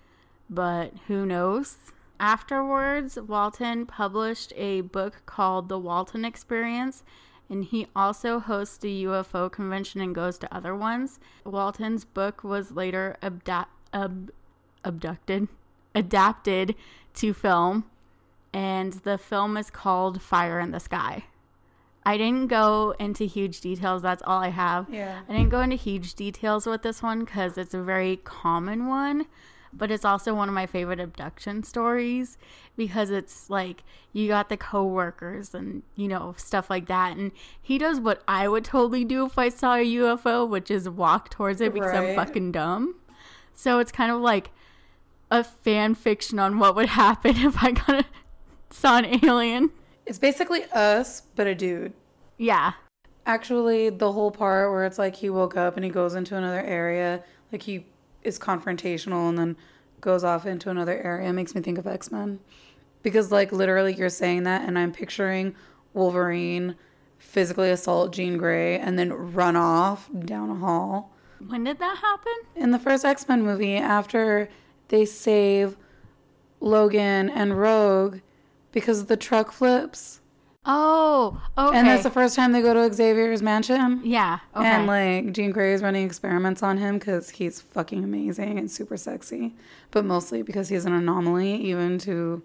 but 0.50 0.92
who 1.06 1.25
knows? 1.26 1.76
Afterwards, 2.18 3.18
Walton 3.21 3.87
published 3.87 4.52
a 4.56 4.80
book 4.80 5.23
called 5.26 5.68
The 5.68 5.78
Walton 5.78 6.25
Experience, 6.25 7.04
and 7.50 7.64
he 7.64 7.87
also 7.95 8.40
hosts 8.40 8.83
a 8.85 8.88
UFO 8.88 9.52
convention 9.52 10.00
and 10.00 10.14
goes 10.14 10.38
to 10.38 10.54
other 10.54 10.75
ones. 10.75 11.21
Walton's 11.45 12.04
book 12.04 12.42
was 12.42 12.73
later 12.73 13.16
abda- 13.23 13.66
ab- 13.92 14.33
abducted, 14.83 15.49
adapted 15.95 16.75
to 17.14 17.35
film, 17.35 17.85
and 18.52 18.95
the 18.95 19.18
film 19.18 19.56
is 19.56 19.71
called 19.71 20.23
Fire 20.23 20.59
in 20.59 20.71
the 20.71 20.80
Sky. 20.80 21.25
I 22.06 22.16
didn't 22.16 22.46
go 22.46 22.94
into 23.00 23.25
huge 23.25 23.60
details. 23.60 24.00
That's 24.00 24.22
all 24.25 24.40
I 24.40 24.50
have. 24.50 24.88
Yeah. 24.88 25.22
I 25.28 25.32
didn't 25.32 25.48
go 25.48 25.60
into 25.60 25.75
huge 25.75 26.14
details 26.14 26.64
with 26.64 26.82
this 26.82 27.02
one 27.02 27.25
because 27.25 27.58
it's 27.58 27.75
a 27.75 27.82
very 27.82 28.18
common 28.18 28.86
one, 28.86 29.26
but 29.72 29.90
it's 29.90 30.04
also 30.04 30.32
one 30.32 30.48
of 30.48 30.54
my 30.54 30.66
favorite 30.66 31.00
abduction 31.00 31.64
stories 31.64 32.38
because 32.76 33.10
it's 33.10 33.50
like 33.50 33.82
you 34.12 34.28
got 34.28 34.48
the 34.48 34.56
coworkers 34.56 35.52
and 35.52 35.82
you 35.96 36.06
know 36.06 36.34
stuff 36.36 36.70
like 36.70 36.86
that, 36.86 37.16
and 37.16 37.32
he 37.60 37.76
does 37.76 37.98
what 37.98 38.22
I 38.28 38.46
would 38.46 38.64
totally 38.64 39.04
do 39.04 39.26
if 39.26 39.36
I 39.36 39.48
saw 39.48 39.75
a 39.75 39.84
UFO, 39.84 40.48
which 40.48 40.70
is 40.70 40.88
walk 40.88 41.28
towards 41.28 41.60
it 41.60 41.75
because 41.75 41.92
I'm 41.92 42.14
fucking 42.14 42.52
dumb. 42.52 42.94
So 43.52 43.80
it's 43.80 43.90
kind 43.90 44.12
of 44.12 44.20
like 44.20 44.50
a 45.28 45.42
fan 45.42 45.96
fiction 45.96 46.38
on 46.38 46.60
what 46.60 46.76
would 46.76 46.90
happen 46.90 47.36
if 47.36 47.64
I 47.64 47.72
got 47.72 47.88
a, 47.88 48.04
saw 48.70 48.98
an 48.98 49.25
alien. 49.25 49.70
It's 50.06 50.18
basically 50.18 50.64
us, 50.72 51.22
but 51.34 51.46
a 51.46 51.54
dude. 51.54 51.92
Yeah, 52.38 52.72
Actually, 53.26 53.90
the 53.90 54.12
whole 54.12 54.30
part 54.30 54.70
where 54.70 54.84
it's 54.84 55.00
like 55.00 55.16
he 55.16 55.28
woke 55.28 55.56
up 55.56 55.75
and 55.75 55.84
he 55.84 55.90
goes 55.90 56.14
into 56.14 56.36
another 56.36 56.60
area, 56.60 57.25
like 57.50 57.62
he 57.62 57.84
is 58.22 58.38
confrontational 58.38 59.28
and 59.28 59.36
then 59.36 59.56
goes 60.00 60.22
off 60.22 60.46
into 60.46 60.70
another 60.70 60.96
area, 61.02 61.32
makes 61.32 61.52
me 61.52 61.60
think 61.60 61.76
of 61.76 61.88
X 61.88 62.12
Men. 62.12 62.38
Because, 63.02 63.32
like, 63.32 63.50
literally, 63.50 63.94
you're 63.94 64.08
saying 64.08 64.44
that, 64.44 64.62
and 64.66 64.78
I'm 64.78 64.92
picturing 64.92 65.56
Wolverine 65.92 66.76
physically 67.18 67.70
assault 67.70 68.12
Jean 68.12 68.36
Grey 68.36 68.78
and 68.78 68.96
then 68.96 69.12
run 69.12 69.56
off 69.56 70.08
down 70.16 70.50
a 70.50 70.54
hall. 70.56 71.12
when 71.48 71.64
did 71.64 71.80
that 71.80 71.98
happen? 71.98 72.32
In 72.54 72.70
the 72.70 72.78
first 72.78 73.04
X 73.04 73.26
Men 73.28 73.42
movie, 73.42 73.76
after 73.76 74.48
they 74.86 75.04
save 75.04 75.76
Logan 76.60 77.28
and 77.28 77.58
Rogue 77.58 78.20
because 78.76 79.06
the 79.06 79.16
truck 79.16 79.52
flips. 79.52 80.21
Oh, 80.66 81.40
okay. 81.56 81.78
And 81.78 81.87
that's 81.88 82.02
the 82.02 82.11
first 82.11 82.37
time 82.37 82.52
they 82.52 82.61
go 82.61 82.75
to 82.75 82.92
Xavier's 82.92 83.40
mansion. 83.40 84.02
yeah, 84.04 84.40
okay. 84.54 84.66
And 84.66 84.87
like 84.87 85.33
Jean 85.33 85.50
Grey 85.50 85.73
is 85.73 85.80
running 85.83 86.04
experiments 86.04 86.62
on 86.62 86.76
him 86.78 86.99
because 86.99 87.30
he's 87.30 87.61
fucking 87.62 88.04
amazing 88.04 88.59
and 88.59 88.71
super 88.71 88.97
sexy, 88.97 89.54
but 89.92 90.04
mostly 90.04 90.42
because 90.42 90.68
he's 90.68 90.85
an 90.85 90.92
anomaly 90.92 91.54
even 91.54 91.99
to 92.00 92.42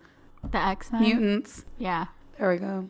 the 0.50 0.58
X 0.58 0.92
Men. 0.92 1.02
mutants. 1.02 1.66
Yeah. 1.78 2.06
There 2.40 2.50
we 2.50 2.58
go. 2.58 2.90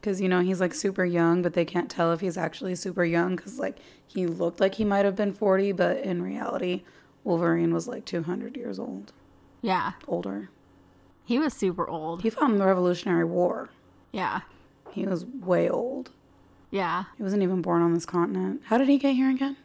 Because 0.00 0.20
you 0.20 0.28
know 0.28 0.40
he's 0.40 0.60
like 0.60 0.74
super 0.74 1.04
young, 1.04 1.42
but 1.42 1.54
they 1.54 1.64
can't 1.64 1.90
tell 1.90 2.12
if 2.12 2.20
he's 2.20 2.36
actually 2.36 2.74
super 2.74 3.04
young 3.04 3.36
because 3.36 3.58
like 3.58 3.78
he 4.06 4.26
looked 4.26 4.58
like 4.60 4.74
he 4.74 4.84
might 4.84 5.04
have 5.04 5.14
been 5.16 5.32
forty, 5.32 5.72
but 5.72 5.98
in 5.98 6.22
reality, 6.22 6.82
Wolverine 7.22 7.72
was 7.72 7.86
like 7.86 8.04
two 8.04 8.24
hundred 8.24 8.56
years 8.56 8.78
old, 8.80 9.12
Yeah. 9.62 9.92
older. 10.08 10.50
He 11.30 11.38
was 11.38 11.54
super 11.54 11.86
old. 11.88 12.22
He 12.22 12.30
fought 12.30 12.50
in 12.50 12.58
the 12.58 12.66
Revolutionary 12.66 13.24
War. 13.24 13.68
Yeah. 14.10 14.40
He 14.90 15.06
was 15.06 15.24
way 15.24 15.68
old. 15.70 16.10
Yeah. 16.72 17.04
He 17.16 17.22
wasn't 17.22 17.44
even 17.44 17.62
born 17.62 17.82
on 17.82 17.94
this 17.94 18.04
continent. 18.04 18.62
How 18.64 18.78
did 18.78 18.88
he 18.88 18.98
get 18.98 19.14
here 19.14 19.30
again? 19.30 19.56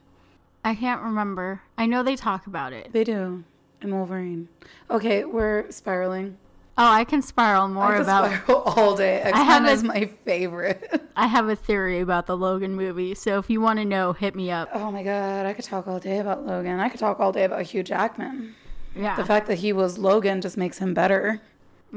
I 0.63 0.75
can't 0.75 1.01
remember. 1.01 1.61
I 1.75 1.87
know 1.87 2.03
they 2.03 2.15
talk 2.15 2.45
about 2.45 2.71
it. 2.71 2.93
They 2.93 3.03
do. 3.03 3.43
In 3.81 3.95
Wolverine. 3.95 4.47
Okay, 4.91 5.25
we're 5.25 5.65
spiraling. 5.71 6.37
Oh, 6.77 6.85
I 6.87 7.03
can 7.03 7.23
spiral 7.23 7.67
more 7.67 7.95
I 7.95 7.97
about. 7.97 8.31
spiral 8.43 8.61
all 8.67 8.95
day. 8.95 9.21
X 9.21 9.35
have 9.35 9.63
Men 9.63 9.71
a- 9.71 9.73
is 9.73 9.83
my 9.83 10.05
favorite. 10.23 11.01
I 11.15 11.25
have 11.25 11.49
a 11.49 11.55
theory 11.55 11.99
about 11.99 12.27
the 12.27 12.37
Logan 12.37 12.75
movie, 12.75 13.15
so 13.15 13.39
if 13.39 13.49
you 13.49 13.59
want 13.59 13.79
to 13.79 13.85
know, 13.85 14.13
hit 14.13 14.35
me 14.35 14.51
up. 14.51 14.69
oh 14.71 14.91
my 14.91 15.01
god, 15.01 15.47
I 15.47 15.53
could 15.53 15.65
talk 15.65 15.87
all 15.87 15.99
day 15.99 16.19
about 16.19 16.45
Logan. 16.45 16.79
I 16.79 16.89
could 16.89 16.99
talk 16.99 17.19
all 17.19 17.31
day 17.31 17.43
about 17.45 17.63
Hugh 17.63 17.81
Jackman. 17.81 18.53
Yeah. 18.95 19.15
The 19.15 19.25
fact 19.25 19.47
that 19.47 19.55
he 19.55 19.73
was 19.73 19.97
Logan 19.97 20.41
just 20.41 20.57
makes 20.57 20.77
him 20.77 20.93
better. 20.93 21.41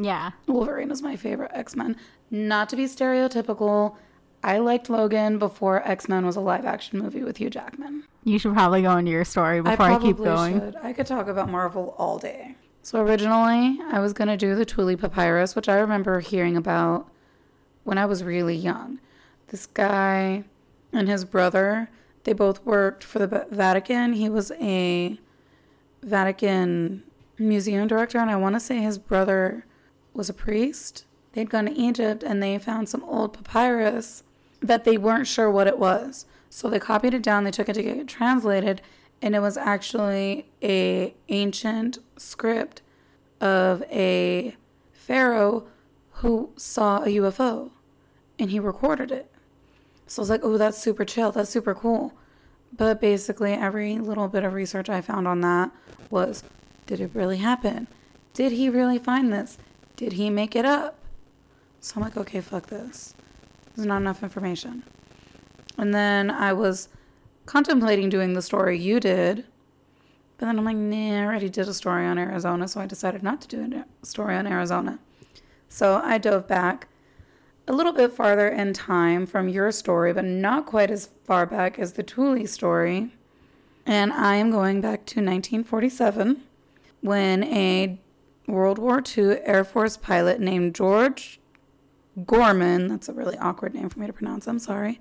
Yeah. 0.01 0.33
Wolverine 0.47 0.91
is 0.91 1.03
my 1.03 1.17
favorite 1.17 1.51
X 1.55 1.75
Men. 1.77 1.97
Not 2.31 2.69
to 2.71 2.77
be 2.77 2.85
stereotypical, 2.85 3.97
I 4.43 4.59
liked 4.59 4.89
Logan 4.89 5.39
before 5.39 5.87
X 5.87 6.09
Men 6.09 6.25
was 6.25 6.37
a 6.37 6.41
live 6.41 6.65
action 6.65 6.99
movie 6.99 7.23
with 7.23 7.39
Hugh 7.39 7.51
Jackman. 7.51 8.05
You 8.25 8.39
should 8.39 8.53
probably 8.53 8.83
go 8.83 8.97
into 8.97 9.11
your 9.11 9.25
story 9.25 9.61
before 9.61 9.87
I, 9.87 9.99
keep 9.99 10.19
going. 10.19 10.61
should. 10.61 10.77
I 10.77 10.93
could 10.93 11.07
talk 11.07 11.29
about 11.29 11.51
Marvel 11.51 11.95
all 11.99 12.19
day. 12.19 12.55
So 12.83 13.01
originally, 13.01 13.81
I 13.91 13.99
was 13.99 14.13
gonna 14.13 14.37
do 14.37 14.55
the 14.55 14.65
Tulli 14.65 14.99
Papyrus, 14.99 15.57
which 15.57 15.69
I 15.69 15.79
remember 15.79 16.21
hearing 16.21 16.57
about 16.57 17.09
when 17.85 17.99
I 17.99 18.07
was 18.07 18.23
really 18.23 18.55
young. 18.55 19.01
This 19.49 19.67
guy 19.67 20.45
and 20.93 21.09
his 21.09 21.25
brother, 21.25 21.91
they 22.25 22.33
both 22.33 22.65
worked 22.65 23.03
for 23.03 23.19
the 23.19 23.47
Vatican. 23.51 24.13
He 24.13 24.29
was 24.29 24.53
a 24.61 25.19
Vatican 26.03 27.03
museum 27.39 27.89
director, 27.89 28.19
and 28.19 28.31
I 28.31 28.37
want 28.37 28.55
to 28.55 28.61
say 28.61 28.79
his 28.79 28.99
brother 28.99 29.65
was 30.19 30.29
a 30.29 30.35
priest. 30.35 31.05
They'd 31.33 31.49
gone 31.49 31.67
to 31.67 31.73
Egypt 31.73 32.23
and 32.25 32.43
they 32.43 32.59
found 32.59 32.89
some 32.89 33.05
old 33.05 33.33
papyrus 33.33 34.25
that 34.61 34.85
they 34.85 34.99
weren't 34.99 35.29
sure 35.29 35.51
what 35.51 35.69
it 35.69 35.79
was. 35.79 36.27
So 36.51 36.69
they 36.69 36.81
copied 36.81 37.15
it 37.15 37.23
down, 37.23 37.45
they 37.45 37.53
took 37.53 37.69
it 37.69 37.75
to 37.75 37.83
get 37.83 37.97
it 37.97 38.09
translated, 38.09 38.83
and 39.23 39.37
it 39.37 39.41
was 39.41 39.57
actually 39.57 40.51
a 40.61 41.15
ancient 41.29 41.99
script 42.17 42.83
of 43.41 43.83
a 43.91 44.57
pharaoh 44.93 45.69
who 46.15 46.51
saw 46.57 47.03
a 47.03 47.07
UFO 47.07 47.71
and 48.39 48.51
he 48.51 48.59
recorded 48.59 49.13
it. 49.13 49.31
So 50.09 50.21
I 50.21 50.23
was 50.23 50.31
like, 50.31 50.41
oh, 50.43 50.59
that's 50.59 50.79
super 50.79 51.05
chill. 51.05 51.31
That's 51.31 51.51
super 51.51 51.75
cool. 51.75 52.15
But 52.77 53.01
basically, 53.01 53.53
every 53.53 53.99
little 53.99 54.27
bit 54.27 54.43
of 54.43 54.53
research 54.53 54.89
I 54.89 55.01
found 55.01 55.29
on 55.29 55.43
that 55.43 55.71
was 56.11 56.43
did 56.87 57.01
it 57.01 57.11
really 57.15 57.37
happen? 57.37 57.87
Did 58.35 58.53
he 58.53 58.69
really 58.69 58.99
find 58.99 59.33
this? 59.33 59.59
Did 59.99 60.13
he 60.13 60.31
make 60.31 60.55
it 60.55 60.65
up? 60.65 60.97
So 61.81 61.95
I'm 61.97 62.03
like, 62.03 62.17
okay, 62.17 62.41
fuck 62.41 62.69
this. 62.69 63.15
There's 63.75 63.85
not 63.85 63.97
enough 63.97 64.23
information. 64.23 64.85
And 65.77 65.93
then 65.93 66.31
I 66.31 66.53
was 66.53 66.89
contemplating 67.47 68.09
doing 68.09 68.35
the 68.35 68.41
story 68.41 68.79
you 68.79 69.01
did, 69.01 69.45
but 70.37 70.47
then 70.47 70.57
I'm 70.57 70.65
like, 70.65 70.77
nah, 70.77 71.21
I 71.21 71.25
already 71.25 71.49
did 71.49 71.67
a 71.67 71.75
story 71.75 72.07
on 72.07 72.17
Arizona, 72.17 72.69
so 72.69 72.81
I 72.81 72.87
decided 72.87 73.25
not 73.25 73.41
to 73.41 73.49
do 73.49 73.85
a 74.01 74.07
story 74.07 74.37
on 74.37 74.47
Arizona. 74.47 75.01
So 75.69 76.01
I 76.05 76.17
dove 76.17 76.47
back 76.47 76.87
a 77.67 77.73
little 77.73 77.93
bit 77.93 78.13
farther 78.13 78.47
in 78.47 78.75
time 78.75 79.27
from 79.27 79.49
your 79.49 79.73
story, 79.73 80.13
but 80.13 80.25
not 80.25 80.65
quite 80.65 80.93
as 80.93 81.11
far 81.25 81.45
back 81.45 81.77
as 81.77 81.95
the 81.95 82.05
Tulli 82.05 82.49
story. 82.49 83.11
And 83.85 84.13
I 84.13 84.37
am 84.37 84.53
going 84.53 84.81
back 84.81 85.07
to 85.07 85.19
1947 85.19 86.45
when 87.01 87.43
a 87.43 87.99
World 88.49 88.79
War 88.79 89.03
II 89.17 89.41
Air 89.45 89.63
Force 89.63 89.97
pilot 89.97 90.41
named 90.41 90.75
George 90.75 91.39
Gorman, 92.27 92.89
that's 92.89 93.09
a 93.09 93.13
really 93.13 93.37
awkward 93.39 93.75
name 93.75 93.89
for 93.89 94.01
me 94.01 94.07
to 94.07 94.13
pronounce, 94.13 94.49
I'm 94.49 94.59
sorry, 94.59 95.01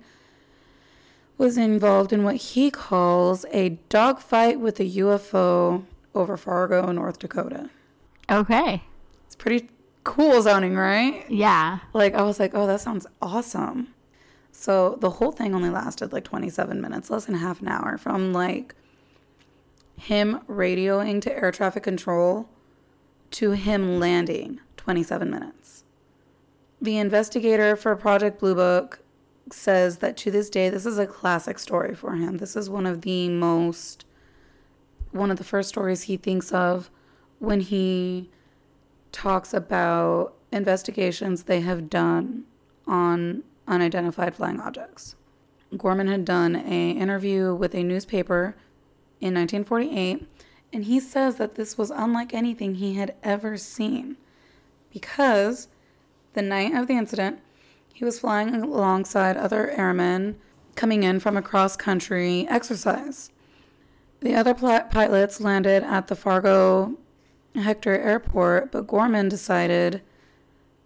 was 1.36 1.56
involved 1.56 2.12
in 2.12 2.22
what 2.22 2.36
he 2.36 2.70
calls 2.70 3.44
a 3.52 3.70
dogfight 3.88 4.60
with 4.60 4.78
a 4.78 4.84
UFO 4.84 5.84
over 6.14 6.36
Fargo, 6.36 6.92
North 6.92 7.18
Dakota. 7.18 7.70
Okay. 8.30 8.82
It's 9.26 9.36
pretty 9.36 9.70
cool 10.04 10.42
sounding, 10.42 10.76
right? 10.76 11.24
Yeah. 11.30 11.78
Like, 11.92 12.14
I 12.14 12.22
was 12.22 12.38
like, 12.38 12.52
oh, 12.54 12.66
that 12.66 12.80
sounds 12.80 13.06
awesome. 13.22 13.94
So 14.52 14.98
the 15.00 15.10
whole 15.10 15.32
thing 15.32 15.54
only 15.54 15.70
lasted 15.70 16.12
like 16.12 16.24
27 16.24 16.80
minutes, 16.80 17.10
less 17.10 17.26
than 17.26 17.36
half 17.36 17.60
an 17.62 17.68
hour 17.68 17.96
from 17.96 18.32
like 18.32 18.74
him 19.96 20.40
radioing 20.48 21.20
to 21.22 21.32
air 21.32 21.50
traffic 21.52 21.82
control 21.82 22.48
to 23.32 23.52
him 23.52 23.98
landing 23.98 24.60
27 24.76 25.30
minutes. 25.30 25.84
The 26.80 26.98
investigator 26.98 27.76
for 27.76 27.94
Project 27.96 28.38
Blue 28.38 28.54
Book 28.54 29.00
says 29.50 29.98
that 29.98 30.16
to 30.18 30.30
this 30.30 30.48
day, 30.50 30.68
this 30.68 30.86
is 30.86 30.98
a 30.98 31.06
classic 31.06 31.58
story 31.58 31.94
for 31.94 32.14
him. 32.14 32.38
This 32.38 32.56
is 32.56 32.70
one 32.70 32.86
of 32.86 33.02
the 33.02 33.28
most, 33.28 34.04
one 35.10 35.30
of 35.30 35.38
the 35.38 35.44
first 35.44 35.68
stories 35.68 36.02
he 36.02 36.16
thinks 36.16 36.52
of 36.52 36.90
when 37.38 37.60
he 37.60 38.30
talks 39.12 39.54
about 39.54 40.34
investigations 40.52 41.44
they 41.44 41.60
have 41.60 41.90
done 41.90 42.44
on 42.86 43.42
unidentified 43.66 44.34
flying 44.34 44.60
objects. 44.60 45.14
Gorman 45.76 46.08
had 46.08 46.24
done 46.24 46.56
a 46.56 46.90
interview 46.92 47.54
with 47.54 47.74
a 47.74 47.82
newspaper 47.82 48.56
in 49.20 49.34
1948 49.34 50.26
and 50.72 50.84
he 50.84 51.00
says 51.00 51.36
that 51.36 51.54
this 51.54 51.78
was 51.78 51.90
unlike 51.90 52.34
anything 52.34 52.76
he 52.76 52.94
had 52.94 53.14
ever 53.22 53.56
seen 53.56 54.16
because 54.92 55.68
the 56.34 56.42
night 56.42 56.74
of 56.74 56.86
the 56.86 56.94
incident 56.94 57.40
he 57.92 58.04
was 58.04 58.20
flying 58.20 58.54
alongside 58.54 59.36
other 59.36 59.70
airmen 59.70 60.36
coming 60.76 61.02
in 61.02 61.18
from 61.18 61.36
a 61.36 61.42
cross 61.42 61.76
country 61.76 62.46
exercise. 62.48 63.30
The 64.20 64.34
other 64.34 64.54
pilots 64.54 65.40
landed 65.40 65.82
at 65.82 66.06
the 66.06 66.14
Fargo 66.14 66.96
Hector 67.54 67.98
Airport, 67.98 68.70
but 68.70 68.86
Gorman 68.86 69.28
decided 69.28 70.02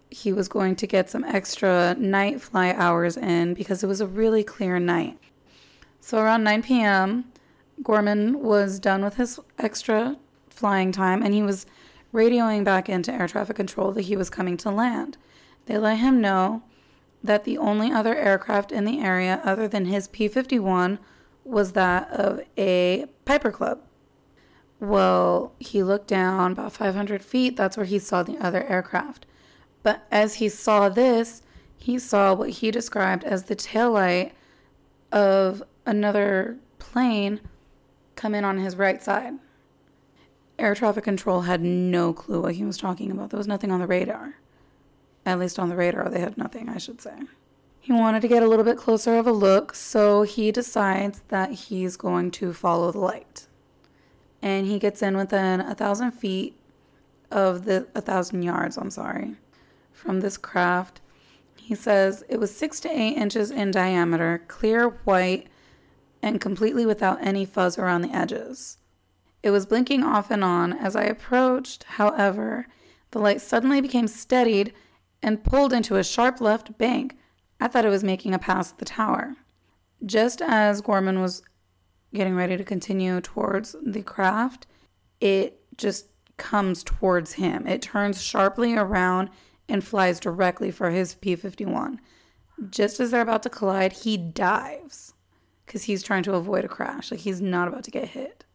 he 0.09 0.31
was 0.31 0.47
going 0.47 0.75
to 0.77 0.87
get 0.87 1.09
some 1.09 1.23
extra 1.23 1.95
night 1.95 2.41
fly 2.41 2.71
hours 2.71 3.17
in 3.17 3.53
because 3.53 3.83
it 3.83 3.87
was 3.87 4.01
a 4.01 4.07
really 4.07 4.43
clear 4.43 4.79
night. 4.79 5.17
So 5.99 6.19
around 6.19 6.43
9 6.43 6.63
p.m., 6.63 7.25
Gorman 7.83 8.41
was 8.41 8.79
done 8.79 9.03
with 9.03 9.15
his 9.15 9.39
extra 9.59 10.17
flying 10.49 10.91
time 10.91 11.21
and 11.21 11.33
he 11.33 11.43
was 11.43 11.65
radioing 12.13 12.63
back 12.63 12.87
into 12.87 13.11
air 13.11 13.27
traffic 13.27 13.55
control 13.55 13.91
that 13.91 14.03
he 14.03 14.15
was 14.15 14.29
coming 14.29 14.55
to 14.57 14.71
land. 14.71 15.17
They 15.65 15.77
let 15.77 15.97
him 15.97 16.21
know 16.21 16.63
that 17.23 17.43
the 17.43 17.57
only 17.57 17.91
other 17.91 18.15
aircraft 18.15 18.71
in 18.71 18.85
the 18.85 19.01
area 19.01 19.41
other 19.43 19.67
than 19.67 19.85
his 19.85 20.07
P 20.07 20.27
51 20.27 20.99
was 21.43 21.71
that 21.73 22.09
of 22.11 22.41
a 22.57 23.05
Piper 23.25 23.51
Club. 23.51 23.81
Well, 24.79 25.53
he 25.59 25.81
looked 25.81 26.07
down 26.07 26.51
about 26.51 26.73
500 26.73 27.23
feet. 27.23 27.55
That's 27.55 27.77
where 27.77 27.85
he 27.85 27.99
saw 27.99 28.23
the 28.23 28.37
other 28.37 28.63
aircraft. 28.65 29.25
But 29.81 30.05
as 30.11 30.35
he 30.35 30.49
saw 30.49 30.89
this, 30.89 31.41
he 31.77 31.97
saw 31.99 32.33
what 32.33 32.49
he 32.49 32.71
described 32.71 33.23
as 33.23 33.43
the 33.43 33.55
taillight 33.55 34.31
of 35.11 35.63
another 35.85 36.57
plane 36.79 37.39
come 38.15 38.35
in 38.35 38.45
on 38.45 38.57
his 38.57 38.75
right 38.75 39.01
side. 39.01 39.33
Air 40.59 40.75
traffic 40.75 41.03
control 41.03 41.41
had 41.41 41.61
no 41.61 42.13
clue 42.13 42.41
what 42.41 42.55
he 42.55 42.63
was 42.63 42.77
talking 42.77 43.11
about. 43.11 43.31
There 43.31 43.37
was 43.37 43.47
nothing 43.47 43.71
on 43.71 43.79
the 43.79 43.87
radar. 43.87 44.35
At 45.25 45.39
least 45.39 45.57
on 45.57 45.69
the 45.69 45.75
radar, 45.75 46.09
they 46.09 46.19
had 46.19 46.37
nothing, 46.37 46.69
I 46.69 46.77
should 46.77 47.01
say. 47.01 47.13
He 47.79 47.91
wanted 47.91 48.21
to 48.21 48.27
get 48.27 48.43
a 48.43 48.47
little 48.47 48.63
bit 48.63 48.77
closer 48.77 49.17
of 49.17 49.27
a 49.27 49.31
look, 49.31 49.75
so 49.75 50.21
he 50.21 50.51
decides 50.51 51.21
that 51.29 51.51
he's 51.51 51.97
going 51.97 52.31
to 52.31 52.53
follow 52.53 52.91
the 52.91 52.99
light. 52.99 53.47
And 54.41 54.67
he 54.67 54.79
gets 54.79 55.01
in 55.01 55.17
within 55.17 55.59
a 55.59 55.75
thousand 55.75 56.11
feet 56.11 56.57
of 57.31 57.65
the, 57.65 57.87
a 57.95 58.01
thousand 58.01 58.43
yards, 58.43 58.77
I'm 58.77 58.89
sorry, 58.89 59.35
from 59.91 60.21
this 60.21 60.37
craft. 60.37 61.01
He 61.57 61.75
says 61.75 62.23
it 62.29 62.39
was 62.39 62.55
six 62.55 62.79
to 62.81 62.89
eight 62.89 63.17
inches 63.17 63.49
in 63.51 63.71
diameter, 63.71 64.43
clear 64.47 64.89
white, 65.05 65.47
and 66.23 66.39
completely 66.39 66.85
without 66.85 67.21
any 67.21 67.45
fuzz 67.45 67.77
around 67.77 68.01
the 68.01 68.15
edges. 68.15 68.77
It 69.43 69.51
was 69.51 69.65
blinking 69.65 70.03
off 70.03 70.31
and 70.31 70.43
on. 70.43 70.71
As 70.71 70.95
I 70.95 71.03
approached, 71.03 71.83
however, 71.83 72.65
the 73.11 73.19
light 73.19 73.41
suddenly 73.41 73.81
became 73.81 74.07
steadied 74.07 74.73
and 75.21 75.43
pulled 75.43 75.73
into 75.73 75.97
a 75.97 76.03
sharp 76.03 76.39
left 76.39 76.77
bank. 76.77 77.17
I 77.59 77.67
thought 77.67 77.85
it 77.85 77.89
was 77.89 78.03
making 78.03 78.33
a 78.33 78.39
pass 78.39 78.71
at 78.71 78.77
the 78.77 78.85
tower. 78.85 79.35
Just 80.03 80.41
as 80.41 80.81
Gorman 80.81 81.21
was 81.21 81.43
getting 82.13 82.35
ready 82.35 82.55
to 82.55 82.63
continue 82.63 83.19
towards 83.19 83.75
the 83.83 84.01
craft, 84.01 84.65
it 85.19 85.61
just 85.77 86.07
comes 86.37 86.83
towards 86.83 87.33
him. 87.33 87.67
It 87.67 87.81
turns 87.81 88.21
sharply 88.21 88.75
around 88.75 89.29
and 89.67 89.83
flies 89.83 90.19
directly 90.19 90.71
for 90.71 90.89
his 90.89 91.15
P 91.15 91.35
51. 91.35 91.99
Just 92.69 92.99
as 92.99 93.11
they're 93.11 93.21
about 93.21 93.43
to 93.43 93.49
collide, 93.49 93.93
he 93.93 94.15
dives 94.17 95.12
because 95.73 95.85
he's 95.85 96.03
trying 96.03 96.21
to 96.21 96.35
avoid 96.35 96.63
a 96.63 96.67
crash. 96.67 97.09
Like 97.09 97.21
he's 97.21 97.41
not 97.41 97.67
about 97.67 97.83
to 97.85 97.91
get 97.91 98.09
hit. 98.09 98.45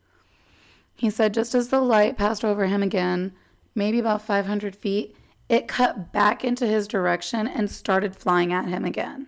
He 0.94 1.10
said, 1.10 1.34
just 1.34 1.52
as 1.52 1.66
the 1.66 1.80
light 1.80 2.16
passed 2.16 2.44
over 2.44 2.66
him 2.66 2.80
again, 2.80 3.32
maybe 3.74 3.98
about 3.98 4.22
500 4.22 4.76
feet, 4.76 5.16
it 5.48 5.66
cut 5.66 6.12
back 6.12 6.44
into 6.44 6.64
his 6.64 6.86
direction 6.86 7.48
and 7.48 7.68
started 7.68 8.14
flying 8.14 8.52
at 8.52 8.68
him 8.68 8.84
again. 8.84 9.26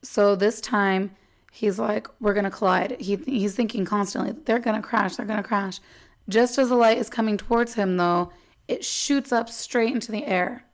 So 0.00 0.34
this 0.34 0.62
time, 0.62 1.14
he's 1.52 1.78
like, 1.78 2.08
we're 2.20 2.32
going 2.32 2.44
to 2.44 2.50
collide. 2.50 2.98
He, 2.98 3.16
he's 3.16 3.54
thinking 3.54 3.84
constantly, 3.84 4.32
they're 4.46 4.58
going 4.58 4.80
to 4.80 4.86
crash, 4.86 5.16
they're 5.16 5.26
going 5.26 5.42
to 5.42 5.46
crash. 5.46 5.80
Just 6.26 6.56
as 6.56 6.70
the 6.70 6.74
light 6.74 6.96
is 6.96 7.10
coming 7.10 7.36
towards 7.36 7.74
him, 7.74 7.98
though, 7.98 8.32
it 8.66 8.82
shoots 8.82 9.30
up 9.30 9.50
straight 9.50 9.92
into 9.92 10.10
the 10.10 10.24
air 10.24 10.64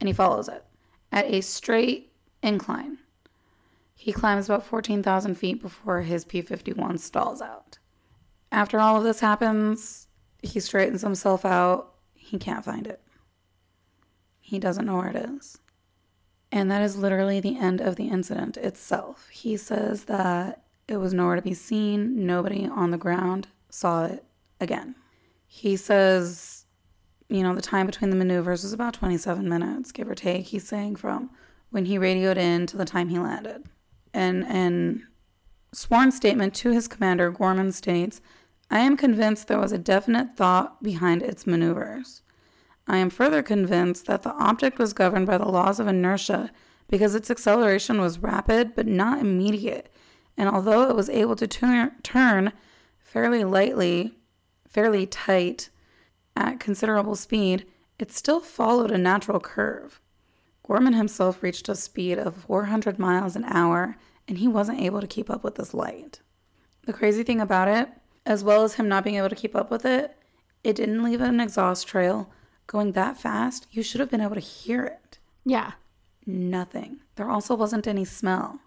and 0.00 0.06
he 0.06 0.12
follows 0.12 0.48
it 0.48 0.66
at 1.10 1.24
a 1.24 1.40
straight 1.40 2.12
incline. 2.42 2.98
He 4.00 4.12
climbs 4.12 4.48
about 4.48 4.64
14,000 4.64 5.34
feet 5.34 5.60
before 5.60 6.02
his 6.02 6.24
P 6.24 6.40
51 6.40 6.98
stalls 6.98 7.42
out. 7.42 7.78
After 8.52 8.78
all 8.78 8.96
of 8.96 9.02
this 9.02 9.18
happens, 9.18 10.06
he 10.40 10.60
straightens 10.60 11.02
himself 11.02 11.44
out. 11.44 11.94
He 12.14 12.38
can't 12.38 12.64
find 12.64 12.86
it. 12.86 13.02
He 14.38 14.60
doesn't 14.60 14.86
know 14.86 14.98
where 14.98 15.08
it 15.08 15.16
is. 15.16 15.58
And 16.52 16.70
that 16.70 16.80
is 16.80 16.96
literally 16.96 17.40
the 17.40 17.58
end 17.58 17.80
of 17.80 17.96
the 17.96 18.06
incident 18.06 18.56
itself. 18.56 19.28
He 19.30 19.56
says 19.56 20.04
that 20.04 20.62
it 20.86 20.98
was 20.98 21.12
nowhere 21.12 21.34
to 21.34 21.42
be 21.42 21.52
seen. 21.52 22.24
Nobody 22.24 22.68
on 22.68 22.92
the 22.92 22.98
ground 22.98 23.48
saw 23.68 24.04
it 24.04 24.24
again. 24.60 24.94
He 25.44 25.74
says, 25.74 26.66
you 27.28 27.42
know, 27.42 27.52
the 27.52 27.60
time 27.60 27.86
between 27.86 28.10
the 28.10 28.16
maneuvers 28.16 28.62
was 28.62 28.72
about 28.72 28.94
27 28.94 29.48
minutes, 29.48 29.90
give 29.90 30.08
or 30.08 30.14
take. 30.14 30.46
He's 30.46 30.68
saying 30.68 30.96
from 30.96 31.30
when 31.70 31.86
he 31.86 31.98
radioed 31.98 32.38
in 32.38 32.68
to 32.68 32.76
the 32.76 32.84
time 32.84 33.08
he 33.08 33.18
landed. 33.18 33.64
And 34.14 34.44
and 34.46 35.02
sworn 35.72 36.12
statement 36.12 36.54
to 36.54 36.72
his 36.72 36.88
commander, 36.88 37.30
Gorman 37.30 37.72
states, 37.72 38.20
I 38.70 38.80
am 38.80 38.96
convinced 38.96 39.48
there 39.48 39.58
was 39.58 39.72
a 39.72 39.78
definite 39.78 40.36
thought 40.36 40.82
behind 40.82 41.22
its 41.22 41.46
maneuvers. 41.46 42.22
I 42.86 42.98
am 42.98 43.10
further 43.10 43.42
convinced 43.42 44.06
that 44.06 44.22
the 44.22 44.34
object 44.34 44.78
was 44.78 44.92
governed 44.92 45.26
by 45.26 45.38
the 45.38 45.48
laws 45.48 45.78
of 45.78 45.86
inertia 45.86 46.50
because 46.88 47.14
its 47.14 47.30
acceleration 47.30 48.00
was 48.00 48.18
rapid 48.18 48.74
but 48.74 48.86
not 48.86 49.20
immediate, 49.20 49.92
and 50.36 50.48
although 50.48 50.88
it 50.88 50.96
was 50.96 51.10
able 51.10 51.36
to 51.36 51.46
tur- 51.46 51.92
turn 52.02 52.52
fairly 52.98 53.44
lightly, 53.44 54.14
fairly 54.66 55.06
tight 55.06 55.68
at 56.36 56.60
considerable 56.60 57.16
speed, 57.16 57.66
it 57.98 58.12
still 58.12 58.40
followed 58.40 58.90
a 58.90 58.98
natural 58.98 59.40
curve. 59.40 60.00
Gorman 60.68 60.92
himself 60.92 61.42
reached 61.42 61.68
a 61.68 61.74
speed 61.74 62.18
of 62.18 62.36
400 62.36 62.98
miles 62.98 63.34
an 63.34 63.44
hour, 63.44 63.96
and 64.28 64.36
he 64.38 64.46
wasn't 64.46 64.80
able 64.80 65.00
to 65.00 65.06
keep 65.06 65.30
up 65.30 65.42
with 65.42 65.54
this 65.54 65.72
light. 65.72 66.20
The 66.84 66.92
crazy 66.92 67.22
thing 67.22 67.40
about 67.40 67.68
it, 67.68 67.88
as 68.26 68.44
well 68.44 68.62
as 68.62 68.74
him 68.74 68.86
not 68.88 69.02
being 69.02 69.16
able 69.16 69.30
to 69.30 69.34
keep 69.34 69.56
up 69.56 69.70
with 69.70 69.86
it, 69.86 70.16
it 70.62 70.76
didn't 70.76 71.02
leave 71.02 71.22
an 71.22 71.40
exhaust 71.40 71.86
trail. 71.88 72.30
Going 72.66 72.92
that 72.92 73.16
fast, 73.18 73.66
you 73.70 73.82
should 73.82 74.00
have 74.00 74.10
been 74.10 74.20
able 74.20 74.34
to 74.34 74.40
hear 74.40 74.84
it. 74.84 75.18
Yeah. 75.44 75.72
nothing. 76.26 77.00
There 77.16 77.30
also 77.30 77.54
wasn't 77.54 77.86
any 77.86 78.04
smell. 78.04 78.60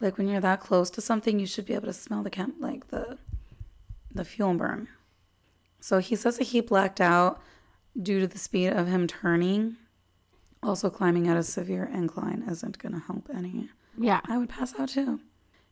Like 0.00 0.18
when 0.18 0.28
you're 0.28 0.40
that 0.42 0.60
close 0.60 0.90
to 0.90 1.00
something, 1.00 1.38
you 1.40 1.46
should 1.46 1.64
be 1.64 1.72
able 1.72 1.86
to 1.86 1.92
smell 1.94 2.22
the 2.22 2.28
chem 2.30 2.54
like 2.60 2.88
the 2.88 3.16
the 4.14 4.24
fuel 4.24 4.52
burn. 4.54 4.88
So 5.80 5.98
he 5.98 6.14
says 6.16 6.36
that 6.36 6.48
he 6.48 6.60
blacked 6.60 7.00
out 7.00 7.40
due 8.00 8.20
to 8.20 8.26
the 8.26 8.38
speed 8.38 8.68
of 8.68 8.86
him 8.88 9.06
turning. 9.06 9.76
Also, 10.66 10.90
climbing 10.90 11.28
at 11.28 11.36
a 11.36 11.44
severe 11.44 11.84
incline 11.84 12.42
isn't 12.50 12.78
going 12.78 12.92
to 12.92 12.98
help 12.98 13.30
any. 13.32 13.70
Yeah. 13.96 14.20
I 14.24 14.36
would 14.36 14.48
pass 14.48 14.74
out 14.78 14.88
too. 14.88 15.20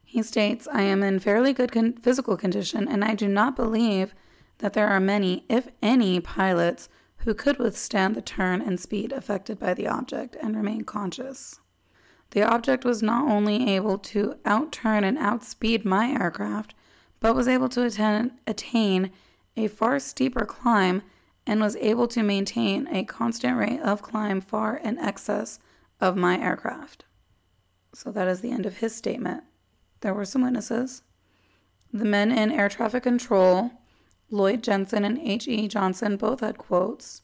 He 0.05 0.23
states, 0.23 0.69
I 0.73 0.83
am 0.83 1.03
in 1.03 1.19
fairly 1.19 1.53
good 1.53 1.73
con- 1.73 1.95
physical 1.95 2.37
condition, 2.37 2.87
and 2.87 3.05
I 3.05 3.17
do 3.17 3.27
not 3.27 3.57
believe 3.57 4.15
that 4.59 4.73
there 4.73 4.87
are 4.87 5.01
many, 5.01 5.45
if 5.49 5.67
any, 5.83 6.21
pilots 6.21 6.89
who 7.19 7.35
could 7.35 7.59
withstand 7.59 8.15
the 8.15 8.23
turn 8.23 8.63
and 8.63 8.79
speed 8.79 9.11
affected 9.11 9.59
by 9.59 9.75
the 9.75 9.89
object 9.89 10.37
and 10.41 10.57
remain 10.57 10.85
conscious. 10.85 11.59
The 12.31 12.43
object 12.43 12.85
was 12.85 13.03
not 13.03 13.29
only 13.29 13.75
able 13.75 13.99
to 13.99 14.37
outturn 14.45 15.03
and 15.03 15.19
outspeed 15.19 15.85
my 15.85 16.11
aircraft, 16.11 16.75
but 17.19 17.35
was 17.35 17.49
able 17.49 17.69
to 17.71 17.85
attain, 17.85 18.33
attain 18.47 19.11
a 19.57 19.67
far 19.67 19.99
steeper 19.99 20.45
climb 20.45 21.03
and 21.47 21.61
was 21.61 21.77
able 21.77 22.09
to 22.09 22.23
maintain 22.23 22.89
a 22.89 23.05
constant 23.05 23.57
rate 23.57 23.81
of 23.81 24.03
climb 24.03 24.41
far 24.41 24.77
in 24.77 24.99
excess 24.99 25.59
of 26.01 26.17
my 26.17 26.41
aircraft. 26.41 27.05
So 27.95 28.11
that 28.11 28.29
is 28.29 28.41
the 28.41 28.51
end 28.51 28.67
of 28.67 28.79
his 28.79 28.95
statement. 28.95 29.45
There 30.01 30.15
were 30.15 30.25
some 30.25 30.43
witnesses. 30.43 31.03
The 31.93 32.05
men 32.05 32.33
in 32.33 32.51
air 32.51 32.69
traffic 32.69 33.05
control, 33.05 33.71
Lloyd 34.31 34.63
Jensen 34.63 35.05
and 35.05 35.19
H.E. 35.19 35.69
Johnson, 35.69 36.17
both 36.17 36.41
had 36.41 36.59
quotes. 36.59 37.23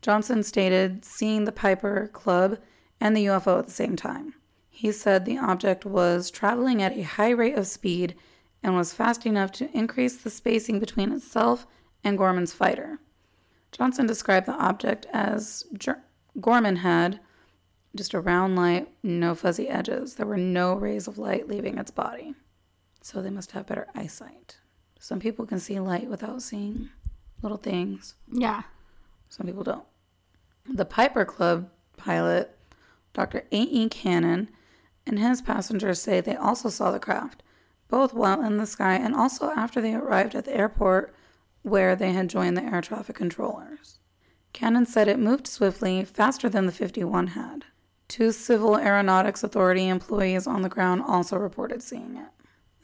Johnson 0.00 0.42
stated 0.42 1.04
seeing 1.04 1.44
the 1.44 1.52
Piper 1.52 2.08
Club 2.12 2.58
and 3.00 3.16
the 3.16 3.26
UFO 3.26 3.58
at 3.58 3.66
the 3.66 3.72
same 3.72 3.96
time. 3.96 4.34
He 4.68 4.92
said 4.92 5.24
the 5.24 5.38
object 5.38 5.84
was 5.84 6.30
traveling 6.30 6.82
at 6.82 6.96
a 6.96 7.02
high 7.02 7.30
rate 7.30 7.56
of 7.56 7.66
speed 7.66 8.14
and 8.62 8.76
was 8.76 8.94
fast 8.94 9.26
enough 9.26 9.52
to 9.52 9.76
increase 9.76 10.16
the 10.16 10.30
spacing 10.30 10.78
between 10.78 11.12
itself 11.12 11.66
and 12.04 12.16
Gorman's 12.16 12.52
fighter. 12.52 13.00
Johnson 13.72 14.06
described 14.06 14.46
the 14.46 14.52
object 14.52 15.06
as 15.12 15.64
Ger- 15.76 16.02
Gorman 16.40 16.76
had 16.76 17.20
just 17.96 18.14
a 18.14 18.20
round 18.20 18.54
light, 18.56 18.88
no 19.02 19.34
fuzzy 19.34 19.68
edges. 19.68 20.14
There 20.14 20.26
were 20.26 20.36
no 20.36 20.74
rays 20.74 21.08
of 21.08 21.18
light 21.18 21.48
leaving 21.48 21.78
its 21.78 21.90
body. 21.90 22.34
So 23.02 23.20
they 23.20 23.30
must 23.30 23.52
have 23.52 23.66
better 23.66 23.88
eyesight. 23.94 24.58
Some 24.98 25.18
people 25.18 25.46
can 25.46 25.58
see 25.58 25.80
light 25.80 26.08
without 26.08 26.42
seeing 26.42 26.90
little 27.42 27.58
things. 27.58 28.14
Yeah. 28.30 28.62
Some 29.28 29.46
people 29.46 29.64
don't. 29.64 29.84
The 30.70 30.84
Piper 30.84 31.24
Club 31.24 31.68
pilot, 31.96 32.56
Dr. 33.12 33.44
A.E. 33.50 33.88
Cannon, 33.88 34.48
and 35.06 35.18
his 35.18 35.42
passengers 35.42 36.00
say 36.00 36.20
they 36.20 36.36
also 36.36 36.68
saw 36.68 36.90
the 36.92 37.00
craft, 37.00 37.42
both 37.88 38.14
while 38.14 38.42
in 38.44 38.58
the 38.58 38.66
sky 38.66 38.94
and 38.94 39.14
also 39.14 39.50
after 39.50 39.80
they 39.80 39.94
arrived 39.94 40.34
at 40.34 40.44
the 40.44 40.56
airport 40.56 41.12
where 41.62 41.96
they 41.96 42.12
had 42.12 42.28
joined 42.28 42.56
the 42.56 42.62
air 42.64 42.80
traffic 42.80 43.16
controllers. 43.16 43.98
Cannon 44.52 44.86
said 44.86 45.08
it 45.08 45.18
moved 45.18 45.46
swiftly, 45.46 46.04
faster 46.04 46.48
than 46.48 46.66
the 46.66 46.72
51 46.72 47.28
had. 47.28 47.64
Two 48.08 48.32
Civil 48.32 48.76
Aeronautics 48.76 49.42
Authority 49.42 49.88
employees 49.88 50.46
on 50.46 50.62
the 50.62 50.68
ground 50.68 51.02
also 51.06 51.36
reported 51.38 51.82
seeing 51.82 52.16
it. 52.16 52.28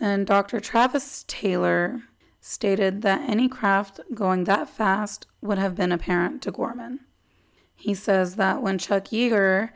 And 0.01 0.27
Dr. 0.27 0.61
Travis 0.61 1.25
Taylor 1.29 2.03
stated 2.41 3.03
that 3.03 3.29
any 3.29 3.49
craft 3.49 4.01
going 4.14 4.45
that 4.45 4.69
fast 4.69 5.27
would 5.43 5.59
have 5.59 5.75
been 5.75 5.93
apparent 5.93 6.41
to 6.43 6.51
Gorman. 6.51 7.01
He 7.75 7.95
says 7.95 8.37
that 8.37 8.62
when 8.62 8.79
Chuck 8.79 9.07
Yeager, 9.07 9.71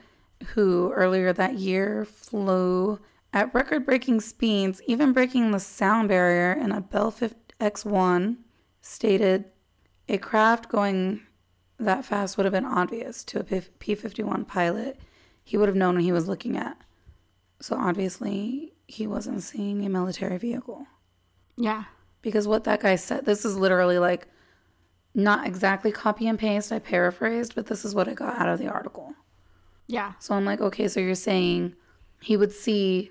who 0.54 0.90
earlier 0.92 1.32
that 1.32 1.54
year 1.54 2.04
flew 2.04 2.98
at 3.32 3.54
record 3.54 3.84
breaking 3.84 4.20
speeds, 4.20 4.80
even 4.86 5.12
breaking 5.12 5.50
the 5.50 5.60
sound 5.60 6.08
barrier 6.08 6.52
in 6.52 6.72
a 6.72 6.80
Bell 6.80 7.12
X1, 7.12 8.36
stated 8.82 9.46
a 10.08 10.18
craft 10.18 10.68
going 10.68 11.22
that 11.78 12.04
fast 12.04 12.36
would 12.36 12.44
have 12.44 12.52
been 12.52 12.64
obvious 12.64 13.24
to 13.24 13.40
a 13.40 13.44
P 13.44 13.94
51 13.94 14.44
pilot. 14.44 15.00
He 15.42 15.56
would 15.56 15.68
have 15.68 15.76
known 15.76 15.94
what 15.94 16.04
he 16.04 16.12
was 16.12 16.28
looking 16.28 16.56
at. 16.56 16.76
So 17.60 17.76
obviously, 17.76 18.74
he 18.86 19.06
wasn't 19.06 19.42
seeing 19.42 19.84
a 19.84 19.88
military 19.88 20.38
vehicle. 20.38 20.86
Yeah. 21.56 21.84
Because 22.20 22.46
what 22.46 22.64
that 22.64 22.80
guy 22.80 22.96
said, 22.96 23.24
this 23.24 23.44
is 23.44 23.56
literally 23.56 23.98
like 23.98 24.28
not 25.14 25.46
exactly 25.46 25.92
copy 25.92 26.26
and 26.26 26.38
paste, 26.38 26.72
I 26.72 26.78
paraphrased, 26.78 27.54
but 27.54 27.66
this 27.66 27.84
is 27.84 27.94
what 27.94 28.08
I 28.08 28.14
got 28.14 28.38
out 28.38 28.48
of 28.48 28.58
the 28.58 28.68
article. 28.68 29.14
Yeah. 29.86 30.12
So 30.18 30.34
I'm 30.34 30.44
like, 30.44 30.60
okay, 30.60 30.88
so 30.88 31.00
you're 31.00 31.14
saying 31.14 31.74
he 32.20 32.36
would 32.36 32.52
see 32.52 33.10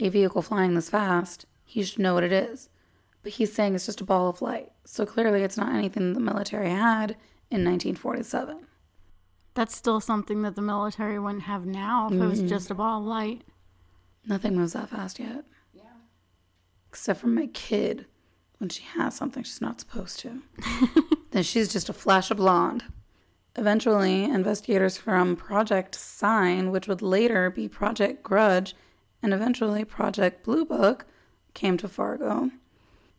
a 0.00 0.08
vehicle 0.08 0.42
flying 0.42 0.74
this 0.74 0.90
fast, 0.90 1.46
he 1.64 1.82
should 1.82 1.98
know 1.98 2.14
what 2.14 2.24
it 2.24 2.32
is. 2.32 2.68
He's 3.28 3.52
saying 3.52 3.74
it's 3.74 3.86
just 3.86 4.00
a 4.00 4.04
ball 4.04 4.28
of 4.28 4.42
light. 4.42 4.70
So 4.84 5.04
clearly 5.06 5.42
it's 5.42 5.56
not 5.56 5.74
anything 5.74 6.12
the 6.12 6.20
military 6.20 6.70
had 6.70 7.12
in 7.50 7.64
1947. 7.64 8.66
That's 9.54 9.76
still 9.76 10.00
something 10.00 10.42
that 10.42 10.54
the 10.54 10.62
military 10.62 11.18
wouldn't 11.18 11.42
have 11.44 11.66
now 11.66 12.08
if 12.08 12.14
it 12.14 12.18
was 12.18 12.38
mm-hmm. 12.38 12.48
just 12.48 12.70
a 12.70 12.74
ball 12.74 13.00
of 13.00 13.06
light. 13.06 13.42
Nothing 14.26 14.56
moves 14.56 14.74
that 14.74 14.90
fast 14.90 15.18
yet. 15.18 15.44
Yeah. 15.72 15.82
Except 16.88 17.20
for 17.20 17.26
my 17.28 17.46
kid. 17.48 18.06
When 18.58 18.70
she 18.70 18.82
has 18.96 19.14
something 19.14 19.44
she's 19.44 19.60
not 19.60 19.78
supposed 19.78 20.18
to, 20.20 20.42
then 21.30 21.44
she's 21.44 21.72
just 21.72 21.88
a 21.88 21.92
flash 21.92 22.28
of 22.32 22.38
blonde. 22.38 22.82
Eventually, 23.54 24.24
investigators 24.24 24.96
from 24.96 25.36
Project 25.36 25.94
Sign, 25.94 26.72
which 26.72 26.88
would 26.88 27.00
later 27.00 27.50
be 27.50 27.68
Project 27.68 28.24
Grudge, 28.24 28.74
and 29.22 29.32
eventually 29.32 29.84
Project 29.84 30.44
Blue 30.44 30.64
Book, 30.64 31.06
came 31.54 31.76
to 31.76 31.86
Fargo. 31.86 32.50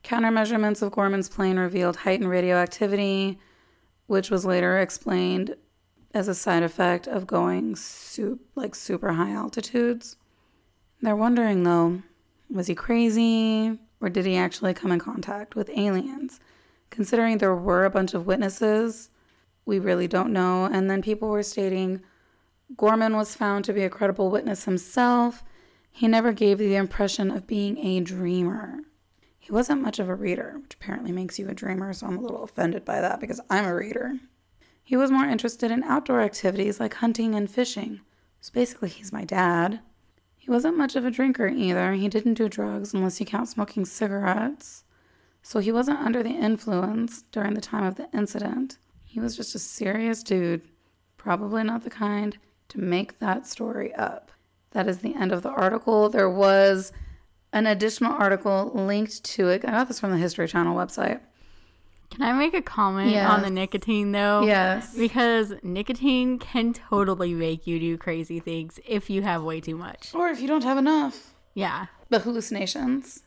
Countermeasurements 0.03 0.81
of 0.81 0.91
Gorman's 0.91 1.29
plane 1.29 1.57
revealed 1.57 1.97
heightened 1.97 2.29
radioactivity, 2.29 3.39
which 4.07 4.31
was 4.31 4.45
later 4.45 4.79
explained 4.79 5.55
as 6.13 6.27
a 6.27 6.35
side 6.35 6.63
effect 6.63 7.07
of 7.07 7.27
going 7.27 7.75
su- 7.75 8.39
like 8.55 8.73
super 8.75 9.13
high 9.13 9.31
altitudes. 9.31 10.15
They're 11.01 11.15
wondering 11.15 11.63
though, 11.63 12.01
was 12.49 12.67
he 12.67 12.75
crazy 12.75 13.77
or 14.01 14.09
did 14.09 14.25
he 14.25 14.35
actually 14.35 14.73
come 14.73 14.91
in 14.91 14.99
contact 14.99 15.55
with 15.55 15.69
aliens? 15.75 16.39
Considering 16.89 17.38
there 17.38 17.55
were 17.55 17.85
a 17.85 17.91
bunch 17.91 18.13
of 18.13 18.25
witnesses, 18.25 19.09
we 19.65 19.77
really 19.77 20.07
don't 20.07 20.33
know. 20.33 20.65
And 20.65 20.89
then 20.89 21.01
people 21.01 21.29
were 21.29 21.43
stating 21.43 22.01
Gorman 22.75 23.15
was 23.15 23.35
found 23.35 23.65
to 23.65 23.73
be 23.73 23.83
a 23.83 23.89
credible 23.89 24.29
witness 24.29 24.65
himself. 24.65 25.43
He 25.91 26.07
never 26.07 26.33
gave 26.33 26.57
the 26.57 26.75
impression 26.75 27.31
of 27.31 27.47
being 27.47 27.77
a 27.77 27.99
dreamer. 27.99 28.81
He 29.49 29.55
wasn't 29.55 29.81
much 29.81 29.97
of 29.97 30.07
a 30.07 30.13
reader, 30.13 30.59
which 30.62 30.75
apparently 30.75 31.12
makes 31.12 31.39
you 31.39 31.49
a 31.49 31.55
dreamer, 31.55 31.91
so 31.91 32.05
I'm 32.05 32.19
a 32.19 32.21
little 32.21 32.43
offended 32.43 32.85
by 32.85 33.01
that 33.01 33.19
because 33.19 33.41
I'm 33.49 33.65
a 33.65 33.73
reader. 33.73 34.19
He 34.83 34.95
was 34.95 35.09
more 35.09 35.25
interested 35.25 35.71
in 35.71 35.81
outdoor 35.81 36.21
activities 36.21 36.79
like 36.79 36.93
hunting 36.93 37.33
and 37.33 37.49
fishing. 37.49 38.01
So 38.41 38.51
basically, 38.53 38.89
he's 38.89 39.12
my 39.12 39.25
dad. 39.25 39.79
He 40.38 40.51
wasn't 40.51 40.77
much 40.77 40.95
of 40.95 41.03
a 41.03 41.09
drinker 41.09 41.47
either. 41.47 41.93
He 41.93 42.07
didn't 42.07 42.35
do 42.35 42.47
drugs 42.47 42.93
unless 42.93 43.19
you 43.19 43.25
count 43.25 43.49
smoking 43.49 43.85
cigarettes. 43.85 44.83
So 45.41 45.57
he 45.57 45.71
wasn't 45.71 45.97
under 45.97 46.21
the 46.21 46.29
influence 46.29 47.23
during 47.31 47.55
the 47.55 47.59
time 47.59 47.85
of 47.85 47.95
the 47.95 48.07
incident. 48.13 48.77
He 49.03 49.19
was 49.19 49.35
just 49.35 49.55
a 49.55 49.59
serious 49.59 50.21
dude, 50.21 50.62
probably 51.17 51.63
not 51.63 51.83
the 51.83 51.89
kind 51.89 52.38
to 52.67 52.79
make 52.79 53.17
that 53.17 53.47
story 53.47 53.95
up. 53.95 54.31
That 54.73 54.88
is 54.88 54.99
the 54.99 55.15
end 55.15 55.31
of 55.31 55.41
the 55.41 55.49
article. 55.49 56.07
There 56.07 56.29
was 56.29 56.91
an 57.53 57.67
additional 57.67 58.13
article 58.13 58.71
linked 58.73 59.23
to 59.23 59.49
it. 59.49 59.65
I 59.65 59.71
got 59.71 59.88
this 59.88 59.99
from 59.99 60.12
the 60.12 60.17
History 60.17 60.47
Channel 60.47 60.75
website. 60.75 61.19
Can 62.09 62.23
I 62.23 62.33
make 62.33 62.53
a 62.53 62.62
comment 62.62 63.15
on 63.15 63.43
the 63.43 63.49
nicotine 63.49 64.12
though? 64.12 64.41
Yes. 64.41 64.95
Because 64.95 65.53
nicotine 65.62 66.39
can 66.39 66.73
totally 66.73 67.33
make 67.33 67.67
you 67.67 67.79
do 67.79 67.97
crazy 67.97 68.39
things 68.39 68.79
if 68.88 69.09
you 69.09 69.21
have 69.21 69.43
way 69.43 69.62
too 69.62 69.75
much. 69.75 70.13
Or 70.15 70.29
if 70.29 70.41
you 70.41 70.47
don't 70.47 70.63
have 70.63 70.77
enough. 70.77 71.33
Yeah. 71.53 71.88
The 72.09 72.19
hallucinations. 72.19 73.23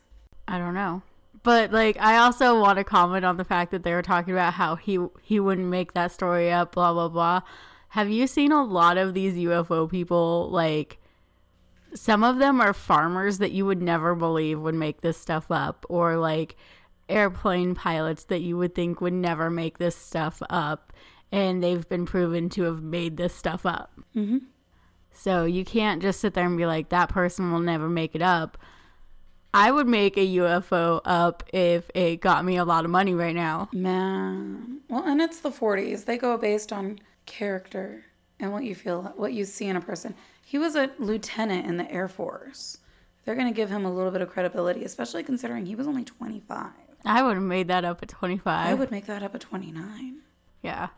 I 0.48 0.58
don't 0.58 0.74
know. 0.74 1.02
But 1.44 1.72
like 1.72 1.96
I 2.00 2.18
also 2.18 2.60
want 2.60 2.78
to 2.78 2.84
comment 2.84 3.24
on 3.24 3.36
the 3.36 3.44
fact 3.44 3.70
that 3.70 3.82
they 3.82 3.94
were 3.94 4.02
talking 4.02 4.32
about 4.32 4.54
how 4.54 4.76
he 4.76 4.98
he 5.22 5.40
wouldn't 5.40 5.68
make 5.68 5.94
that 5.94 6.12
story 6.12 6.50
up, 6.50 6.72
blah 6.72 6.92
blah 6.92 7.08
blah. 7.08 7.42
Have 7.90 8.10
you 8.10 8.26
seen 8.26 8.52
a 8.52 8.64
lot 8.64 8.96
of 8.96 9.14
these 9.14 9.34
UFO 9.34 9.90
people 9.90 10.48
like 10.50 10.98
some 11.94 12.24
of 12.24 12.38
them 12.38 12.60
are 12.60 12.72
farmers 12.72 13.38
that 13.38 13.52
you 13.52 13.66
would 13.66 13.82
never 13.82 14.14
believe 14.14 14.60
would 14.60 14.74
make 14.74 15.00
this 15.00 15.18
stuff 15.18 15.50
up 15.50 15.84
or 15.88 16.16
like 16.16 16.56
airplane 17.08 17.74
pilots 17.74 18.24
that 18.24 18.40
you 18.40 18.56
would 18.56 18.74
think 18.74 19.00
would 19.00 19.12
never 19.12 19.50
make 19.50 19.78
this 19.78 19.96
stuff 19.96 20.42
up 20.48 20.92
and 21.30 21.62
they've 21.62 21.88
been 21.88 22.06
proven 22.06 22.48
to 22.50 22.62
have 22.62 22.82
made 22.82 23.16
this 23.16 23.34
stuff 23.34 23.66
up. 23.66 23.92
Mhm. 24.14 24.42
So 25.12 25.44
you 25.44 25.64
can't 25.64 26.00
just 26.00 26.20
sit 26.20 26.34
there 26.34 26.46
and 26.46 26.56
be 26.56 26.66
like 26.66 26.88
that 26.90 27.08
person 27.08 27.52
will 27.52 27.60
never 27.60 27.88
make 27.88 28.14
it 28.14 28.22
up. 28.22 28.56
I 29.54 29.70
would 29.70 29.86
make 29.86 30.16
a 30.16 30.26
UFO 30.26 31.02
up 31.04 31.42
if 31.52 31.90
it 31.94 32.22
got 32.22 32.44
me 32.44 32.56
a 32.56 32.64
lot 32.64 32.86
of 32.86 32.90
money 32.90 33.14
right 33.14 33.34
now. 33.34 33.68
Man. 33.72 34.80
Well, 34.88 35.04
and 35.04 35.20
it's 35.20 35.40
the 35.40 35.50
40s. 35.50 36.04
They 36.04 36.16
go 36.16 36.38
based 36.38 36.72
on 36.72 37.00
character 37.26 38.04
and 38.40 38.52
what 38.52 38.64
you 38.64 38.74
feel, 38.74 39.12
what 39.16 39.34
you 39.34 39.44
see 39.44 39.66
in 39.66 39.76
a 39.76 39.80
person. 39.80 40.14
He 40.52 40.58
was 40.58 40.76
a 40.76 40.90
lieutenant 40.98 41.64
in 41.64 41.78
the 41.78 41.90
Air 41.90 42.08
Force. 42.08 42.76
They're 43.24 43.34
going 43.34 43.48
to 43.48 43.54
give 43.54 43.70
him 43.70 43.86
a 43.86 43.90
little 43.90 44.10
bit 44.10 44.20
of 44.20 44.28
credibility, 44.28 44.84
especially 44.84 45.22
considering 45.22 45.64
he 45.64 45.74
was 45.74 45.86
only 45.86 46.04
25. 46.04 46.72
I 47.06 47.22
would 47.22 47.36
have 47.36 47.42
made 47.42 47.68
that 47.68 47.86
up 47.86 48.02
at 48.02 48.10
25. 48.10 48.68
I 48.68 48.74
would 48.74 48.90
make 48.90 49.06
that 49.06 49.22
up 49.22 49.34
at 49.34 49.40
29. 49.40 50.18
yeah. 50.60 50.88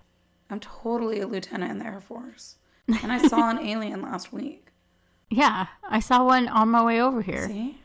I'm 0.50 0.58
totally 0.58 1.20
a 1.20 1.28
lieutenant 1.28 1.70
in 1.70 1.78
the 1.78 1.86
Air 1.86 2.00
Force. 2.00 2.56
And 3.00 3.12
I 3.12 3.28
saw 3.28 3.48
an 3.48 3.60
alien 3.64 4.02
last 4.02 4.32
week. 4.32 4.72
Yeah. 5.30 5.68
I 5.88 6.00
saw 6.00 6.24
one 6.24 6.48
on 6.48 6.70
my 6.70 6.82
way 6.82 7.00
over 7.00 7.22
here. 7.22 7.46
See? 7.46 7.78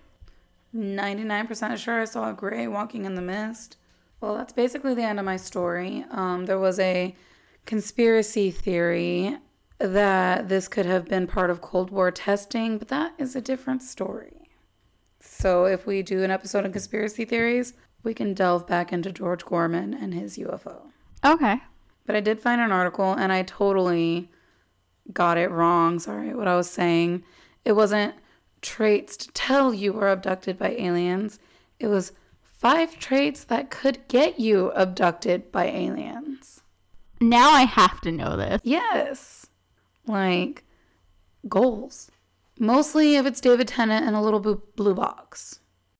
99% 0.75 1.77
sure 1.77 2.01
I 2.01 2.05
saw 2.05 2.31
a 2.31 2.33
gray 2.33 2.67
walking 2.67 3.05
in 3.05 3.13
the 3.13 3.21
mist. 3.21 3.77
Well, 4.21 4.33
that's 4.33 4.53
basically 4.53 4.95
the 4.95 5.03
end 5.03 5.19
of 5.19 5.25
my 5.25 5.37
story. 5.37 6.03
Um, 6.09 6.47
there 6.47 6.57
was 6.57 6.79
a 6.79 7.15
conspiracy 7.67 8.49
theory 8.49 9.37
that 9.79 10.49
this 10.49 10.67
could 10.67 10.85
have 10.85 11.07
been 11.07 11.25
part 11.27 11.49
of 11.49 11.61
Cold 11.61 11.89
War 11.89 12.11
testing, 12.11 12.77
but 12.77 12.89
that 12.89 13.13
is 13.17 13.35
a 13.35 13.41
different 13.41 13.81
story. 13.81 14.49
So 15.19 15.65
if 15.65 15.85
we 15.85 16.01
do 16.01 16.23
an 16.23 16.31
episode 16.31 16.65
on 16.65 16.71
conspiracy 16.71 17.25
theories, 17.25 17.73
we 18.03 18.13
can 18.13 18.33
delve 18.33 18.67
back 18.67 18.93
into 18.93 19.11
George 19.11 19.45
Gorman 19.45 19.93
and 19.93 20.13
his 20.13 20.37
UFO. 20.37 20.91
Okay. 21.25 21.61
But 22.05 22.15
I 22.15 22.21
did 22.21 22.39
find 22.39 22.61
an 22.61 22.71
article 22.71 23.13
and 23.13 23.31
I 23.31 23.43
totally 23.43 24.29
got 25.13 25.37
it 25.37 25.51
wrong. 25.51 25.99
Sorry, 25.99 26.33
what 26.33 26.47
I 26.47 26.55
was 26.55 26.69
saying. 26.69 27.23
It 27.65 27.73
wasn't 27.73 28.15
traits 28.61 29.15
to 29.17 29.31
tell 29.31 29.73
you 29.73 29.93
were 29.93 30.09
abducted 30.09 30.57
by 30.57 30.71
aliens, 30.71 31.39
it 31.79 31.87
was 31.87 32.11
five 32.43 32.99
traits 32.99 33.43
that 33.45 33.69
could 33.69 34.07
get 34.07 34.39
you 34.39 34.71
abducted 34.71 35.51
by 35.51 35.65
aliens. 35.65 36.61
Now 37.21 37.51
I 37.51 37.63
have 37.63 38.01
to 38.01 38.11
know 38.11 38.35
this. 38.35 38.61
Yes. 38.63 39.38
Like 40.09 40.63
goals. 41.47 42.09
Mostly 42.57 43.15
if 43.15 43.25
it's 43.25 43.39
David 43.39 43.67
Tennant 43.67 44.05
and 44.05 44.15
a 44.15 44.21
little 44.21 44.39
blue, 44.39 44.93
box. 44.93 45.59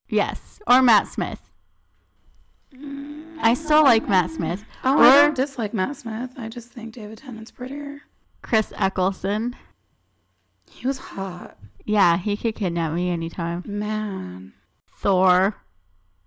Yes. 0.10 0.60
Or 0.68 0.82
Matt 0.82 1.08
Smith. 1.08 1.40
I 3.42 3.54
still 3.54 3.84
like 3.84 4.10
Matt 4.10 4.32
Smith. 4.32 4.66
Oh, 4.84 5.00
I 5.00 5.08
or 5.08 5.22
don't 5.22 5.36
dislike 5.36 5.74
Matt 5.74 5.96
Smith. 5.96 6.32
I 6.38 6.50
just 6.50 6.70
think 6.70 6.94
David 6.94 7.20
Tennant's 7.20 7.52
prettier. 7.52 8.02
Chris 8.42 8.74
Eccleston. 8.76 9.56
He 10.70 10.86
was 10.86 10.98
hot. 10.98 11.58
Yeah, 11.86 12.18
he 12.18 12.36
could 12.36 12.56
kidnap 12.56 12.94
me 12.94 13.10
anytime. 13.10 13.64
Man. 13.66 14.54
Thor. 15.00 15.56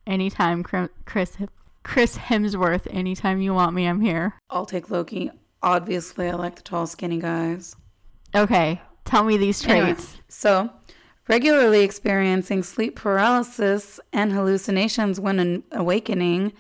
Anytime. 0.06 0.62
Chris 0.62 1.36
Chris 1.84 2.16
Hemsworth. 2.16 2.86
Anytime 2.90 3.40
you 3.40 3.54
want 3.54 3.74
me, 3.74 3.86
I'm 3.86 4.00
here. 4.00 4.34
I'll 4.50 4.66
take 4.66 4.90
Loki. 4.90 5.30
Obviously, 5.62 6.28
I 6.28 6.34
like 6.34 6.56
the 6.56 6.62
tall, 6.62 6.86
skinny 6.86 7.18
guys. 7.18 7.76
Okay. 8.34 8.80
Tell 9.04 9.24
me 9.24 9.36
these 9.36 9.60
traits. 9.62 10.16
so, 10.28 10.70
regularly 11.28 11.82
experiencing 11.82 12.62
sleep 12.62 12.96
paralysis 12.96 14.00
and 14.12 14.32
hallucinations 14.32 15.20
when 15.20 15.38
an 15.38 15.64
awakening, 15.70 16.52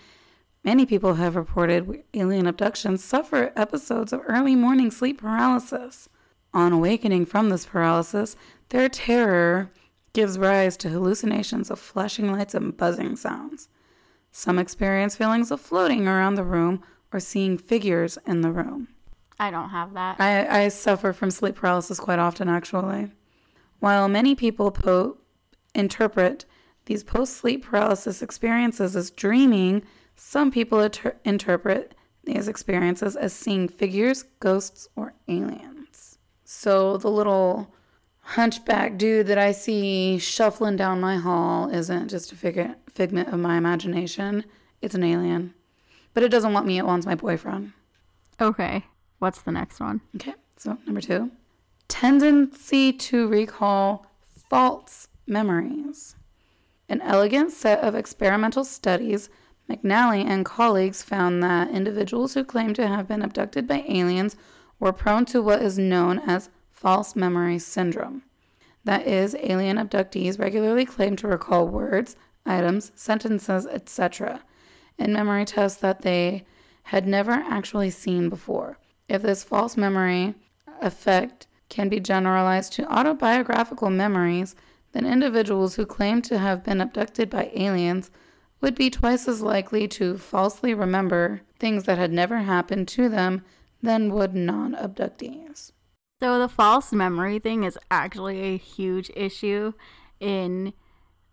many 0.64 0.86
people 0.86 1.14
have 1.14 1.36
reported 1.36 2.02
alien 2.14 2.46
abductions 2.46 3.02
suffer 3.02 3.52
episodes 3.56 4.12
of 4.12 4.22
early 4.26 4.54
morning 4.54 4.90
sleep 4.90 5.20
paralysis. 5.20 6.08
On 6.54 6.72
awakening 6.72 7.26
from 7.26 7.48
this 7.48 7.66
paralysis, 7.66 8.36
their 8.68 8.88
terror 8.88 9.70
gives 10.12 10.38
rise 10.38 10.76
to 10.76 10.90
hallucinations 10.90 11.70
of 11.70 11.78
flashing 11.78 12.30
lights 12.30 12.54
and 12.54 12.76
buzzing 12.76 13.16
sounds. 13.16 13.68
Some 14.30 14.58
experience 14.58 15.16
feelings 15.16 15.50
of 15.50 15.60
floating 15.60 16.06
around 16.06 16.34
the 16.34 16.44
room 16.44 16.82
or 17.12 17.20
seeing 17.20 17.58
figures 17.58 18.18
in 18.26 18.40
the 18.40 18.50
room. 18.50 18.88
I 19.38 19.50
don't 19.50 19.70
have 19.70 19.94
that. 19.94 20.20
I, 20.20 20.64
I 20.64 20.68
suffer 20.68 21.12
from 21.12 21.30
sleep 21.30 21.56
paralysis 21.56 21.98
quite 21.98 22.18
often, 22.18 22.48
actually. 22.48 23.10
While 23.80 24.08
many 24.08 24.34
people 24.34 24.70
po- 24.70 25.16
interpret 25.74 26.44
these 26.86 27.02
post 27.02 27.36
sleep 27.36 27.64
paralysis 27.64 28.22
experiences 28.22 28.94
as 28.94 29.10
dreaming, 29.10 29.82
some 30.14 30.50
people 30.50 30.80
inter- 30.80 31.16
interpret 31.24 31.94
these 32.24 32.46
experiences 32.46 33.16
as 33.16 33.32
seeing 33.32 33.68
figures, 33.68 34.24
ghosts, 34.38 34.88
or 34.94 35.14
aliens. 35.26 36.18
So 36.44 36.96
the 36.96 37.10
little 37.10 37.74
hunchback 38.20 38.96
dude 38.98 39.26
that 39.26 39.38
I 39.38 39.50
see 39.52 40.18
shuffling 40.18 40.76
down 40.76 41.00
my 41.00 41.16
hall 41.16 41.68
isn't 41.68 42.08
just 42.08 42.30
a 42.30 42.36
fig- 42.36 42.76
figment 42.88 43.28
of 43.28 43.40
my 43.40 43.56
imagination, 43.56 44.44
it's 44.80 44.94
an 44.94 45.02
alien. 45.02 45.54
But 46.14 46.22
it 46.22 46.30
doesn't 46.30 46.52
want 46.52 46.66
me, 46.66 46.78
it 46.78 46.86
wants 46.86 47.06
my 47.06 47.14
boyfriend. 47.14 47.72
Okay. 48.40 48.84
What's 49.18 49.42
the 49.42 49.52
next 49.52 49.78
one? 49.78 50.00
Okay, 50.16 50.34
so 50.56 50.76
number 50.84 51.00
two 51.00 51.30
tendency 51.92 52.90
to 52.90 53.28
recall 53.28 54.06
false 54.24 55.08
memories. 55.26 56.16
An 56.88 57.02
elegant 57.02 57.52
set 57.52 57.80
of 57.80 57.94
experimental 57.94 58.64
studies, 58.64 59.28
McNally 59.70 60.24
and 60.24 60.44
colleagues 60.44 61.02
found 61.02 61.42
that 61.42 61.68
individuals 61.70 62.34
who 62.34 62.44
claim 62.44 62.72
to 62.74 62.88
have 62.88 63.06
been 63.06 63.22
abducted 63.22 63.68
by 63.68 63.84
aliens 63.86 64.36
were 64.80 64.92
prone 64.92 65.26
to 65.26 65.42
what 65.42 65.62
is 65.62 65.78
known 65.78 66.18
as 66.18 66.48
false 66.70 67.14
memory 67.14 67.58
syndrome. 67.58 68.22
That 68.84 69.06
is, 69.06 69.36
alien 69.38 69.76
abductees 69.76 70.40
regularly 70.40 70.86
claim 70.86 71.14
to 71.16 71.28
recall 71.28 71.68
words, 71.68 72.16
items, 72.44 72.90
sentences, 72.94 73.66
etc., 73.66 74.42
in 74.98 75.12
memory 75.12 75.44
tests 75.44 75.80
that 75.80 76.02
they 76.02 76.44
had 76.84 77.06
never 77.06 77.32
actually 77.32 77.90
seen 77.90 78.28
before. 78.28 78.78
If 79.08 79.22
this 79.22 79.44
false 79.44 79.76
memory 79.76 80.34
effect 80.80 81.46
can 81.68 81.88
be 81.88 82.00
generalized 82.00 82.72
to 82.74 82.92
autobiographical 82.92 83.90
memories, 83.90 84.54
then 84.92 85.06
individuals 85.06 85.76
who 85.76 85.86
claim 85.86 86.20
to 86.22 86.38
have 86.38 86.64
been 86.64 86.80
abducted 86.80 87.30
by 87.30 87.50
aliens 87.54 88.10
would 88.60 88.74
be 88.74 88.90
twice 88.90 89.26
as 89.26 89.42
likely 89.42 89.88
to 89.88 90.16
falsely 90.18 90.74
remember 90.74 91.40
things 91.58 91.84
that 91.84 91.98
had 91.98 92.12
never 92.12 92.38
happened 92.38 92.88
to 92.88 93.08
them 93.08 93.42
than 93.82 94.12
would 94.12 94.34
non 94.34 94.74
abductees. 94.74 95.72
So 96.20 96.38
the 96.38 96.48
false 96.48 96.92
memory 96.92 97.40
thing 97.40 97.64
is 97.64 97.78
actually 97.90 98.40
a 98.40 98.56
huge 98.56 99.10
issue 99.16 99.72
in 100.20 100.72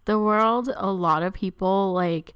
the 0.06 0.18
world. 0.18 0.70
A 0.76 0.92
lot 0.92 1.22
of 1.22 1.34
people 1.34 1.94
like 1.94 2.34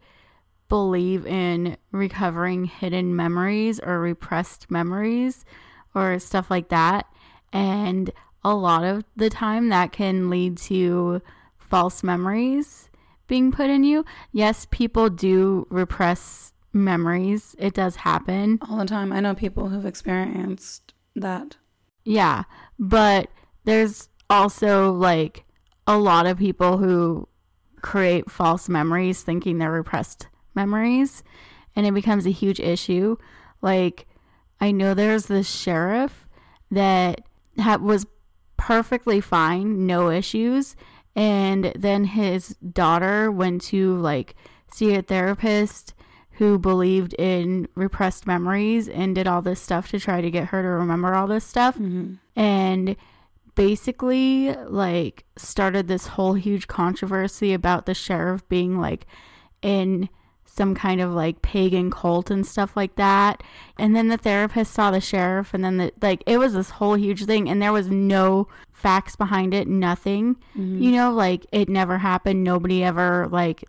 believe 0.73 1.23
in 1.27 1.77
recovering 1.91 2.65
hidden 2.65 3.15
memories 3.15 3.79
or 3.79 3.99
repressed 3.99 4.71
memories 4.71 5.45
or 5.93 6.17
stuff 6.17 6.49
like 6.49 6.69
that. 6.69 7.05
And 7.51 8.09
a 8.43 8.55
lot 8.55 8.83
of 8.83 9.03
the 9.15 9.29
time 9.29 9.69
that 9.69 9.91
can 9.91 10.31
lead 10.31 10.57
to 10.57 11.21
false 11.59 12.01
memories 12.01 12.89
being 13.27 13.51
put 13.51 13.69
in 13.69 13.83
you. 13.83 14.03
Yes, 14.31 14.65
people 14.71 15.11
do 15.11 15.67
repress 15.69 16.53
memories. 16.73 17.55
It 17.59 17.75
does 17.75 17.97
happen. 17.97 18.57
All 18.67 18.77
the 18.77 18.85
time. 18.85 19.13
I 19.13 19.19
know 19.19 19.35
people 19.35 19.69
who've 19.69 19.85
experienced 19.85 20.95
that. 21.15 21.55
Yeah, 22.03 22.45
but 22.79 23.29
there's 23.63 24.09
also 24.27 24.91
like 24.91 25.45
a 25.85 25.99
lot 25.99 26.25
of 26.25 26.39
people 26.39 26.79
who 26.79 27.27
create 27.83 28.31
false 28.31 28.67
memories 28.67 29.21
thinking 29.21 29.59
they're 29.59 29.69
repressed 29.69 30.25
memories, 30.55 31.23
and 31.75 31.85
it 31.85 31.93
becomes 31.93 32.25
a 32.25 32.31
huge 32.31 32.59
issue. 32.59 33.17
Like, 33.61 34.05
I 34.59 34.71
know 34.71 34.93
there's 34.93 35.25
this 35.25 35.49
sheriff 35.49 36.27
that 36.71 37.21
ha- 37.59 37.77
was 37.77 38.05
perfectly 38.57 39.21
fine, 39.21 39.85
no 39.85 40.09
issues, 40.09 40.75
and 41.15 41.71
then 41.75 42.05
his 42.05 42.49
daughter 42.57 43.31
went 43.31 43.61
to 43.61 43.97
like 43.97 44.35
see 44.71 44.95
a 44.95 45.01
therapist 45.01 45.93
who 46.37 46.57
believed 46.57 47.13
in 47.19 47.67
repressed 47.75 48.25
memories 48.25 48.89
and 48.89 49.13
did 49.13 49.27
all 49.27 49.41
this 49.41 49.61
stuff 49.61 49.89
to 49.89 49.99
try 49.99 50.19
to 50.19 50.31
get 50.31 50.47
her 50.47 50.61
to 50.61 50.67
remember 50.67 51.13
all 51.13 51.27
this 51.27 51.45
stuff 51.45 51.75
mm-hmm. 51.75 52.13
and 52.35 52.95
basically 53.55 54.55
like 54.67 55.25
started 55.37 55.87
this 55.87 56.07
whole 56.07 56.33
huge 56.33 56.67
controversy 56.67 57.53
about 57.53 57.85
the 57.85 57.93
sheriff 57.93 58.47
being 58.49 58.79
like 58.79 59.05
in 59.61 60.09
some 60.45 60.75
kind 60.75 61.01
of 61.01 61.11
like 61.11 61.41
pagan 61.41 61.89
cult 61.89 62.29
and 62.29 62.45
stuff 62.45 62.75
like 62.75 62.95
that. 62.95 63.41
And 63.77 63.95
then 63.95 64.07
the 64.09 64.17
therapist 64.17 64.73
saw 64.73 64.91
the 64.91 65.01
sheriff 65.01 65.53
and 65.53 65.63
then 65.63 65.77
the 65.77 65.93
like 66.01 66.23
it 66.25 66.37
was 66.37 66.53
this 66.53 66.71
whole 66.71 66.95
huge 66.95 67.25
thing 67.25 67.49
and 67.49 67.61
there 67.61 67.73
was 67.73 67.87
no 67.87 68.47
facts 68.71 69.15
behind 69.15 69.53
it 69.53 69.67
nothing. 69.67 70.35
You 70.81 70.91
know 70.91 71.11
like 71.11 71.45
it 71.51 71.69
never 71.69 71.97
happened. 71.97 72.43
Nobody 72.43 72.83
ever 72.83 73.27
like 73.31 73.63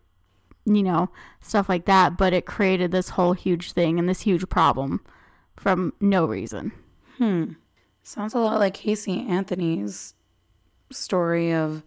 you 0.66 0.82
know 0.82 1.10
stuff 1.40 1.68
like 1.68 1.86
that. 1.86 2.18
But 2.18 2.32
it 2.32 2.44
created 2.46 2.90
this 2.90 3.10
whole 3.10 3.32
huge 3.32 3.72
thing 3.72 3.98
and 3.98 4.08
this 4.08 4.22
huge 4.22 4.48
problem 4.48 5.00
from 5.56 5.94
no 6.00 6.26
reason. 6.26 6.72
Hmm. 7.18 7.52
Sounds 8.02 8.34
a 8.34 8.38
lot 8.38 8.58
like 8.60 8.74
Casey 8.74 9.26
Anthony's 9.26 10.12
story 10.90 11.52
of 11.52 11.82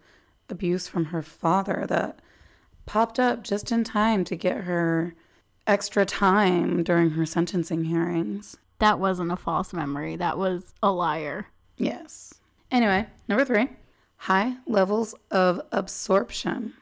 abuse 0.48 0.88
from 0.88 1.06
her 1.06 1.22
father 1.22 1.86
that 1.88 2.20
popped 2.88 3.20
up 3.20 3.44
just 3.44 3.70
in 3.70 3.84
time 3.84 4.24
to 4.24 4.34
get 4.34 4.64
her 4.64 5.14
extra 5.66 6.06
time 6.06 6.82
during 6.82 7.10
her 7.10 7.26
sentencing 7.26 7.84
hearings. 7.84 8.56
That 8.78 8.98
wasn't 8.98 9.30
a 9.30 9.36
false 9.36 9.74
memory. 9.74 10.16
That 10.16 10.38
was 10.38 10.72
a 10.82 10.90
liar. 10.90 11.48
Yes. 11.76 12.32
Anyway, 12.70 13.06
number 13.28 13.44
three 13.44 13.68
high 14.22 14.56
levels 14.66 15.14
of 15.30 15.60
absorption. 15.70 16.72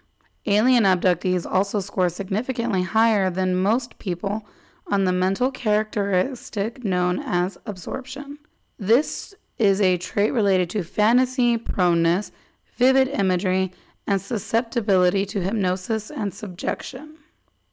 Alien 0.47 0.85
abductees 0.85 1.45
also 1.45 1.81
score 1.81 2.09
significantly 2.09 2.83
higher 2.83 3.29
than 3.29 3.57
most 3.57 3.99
people 3.99 4.47
on 4.87 5.05
the 5.05 5.13
mental 5.13 5.51
characteristic 5.51 6.85
known 6.85 7.19
as 7.19 7.59
absorption. 7.67 8.39
This 8.79 9.35
is 9.59 9.81
a 9.81 9.99
trait 9.99 10.33
related 10.33 10.71
to 10.71 10.85
fantasy 10.85 11.59
proneness, 11.59 12.31
vivid 12.77 13.09
imagery, 13.09 13.73
and 14.07 14.21
susceptibility 14.21 15.27
to 15.27 15.41
hypnosis 15.41 16.11
and 16.11 16.33
subjection. 16.33 17.19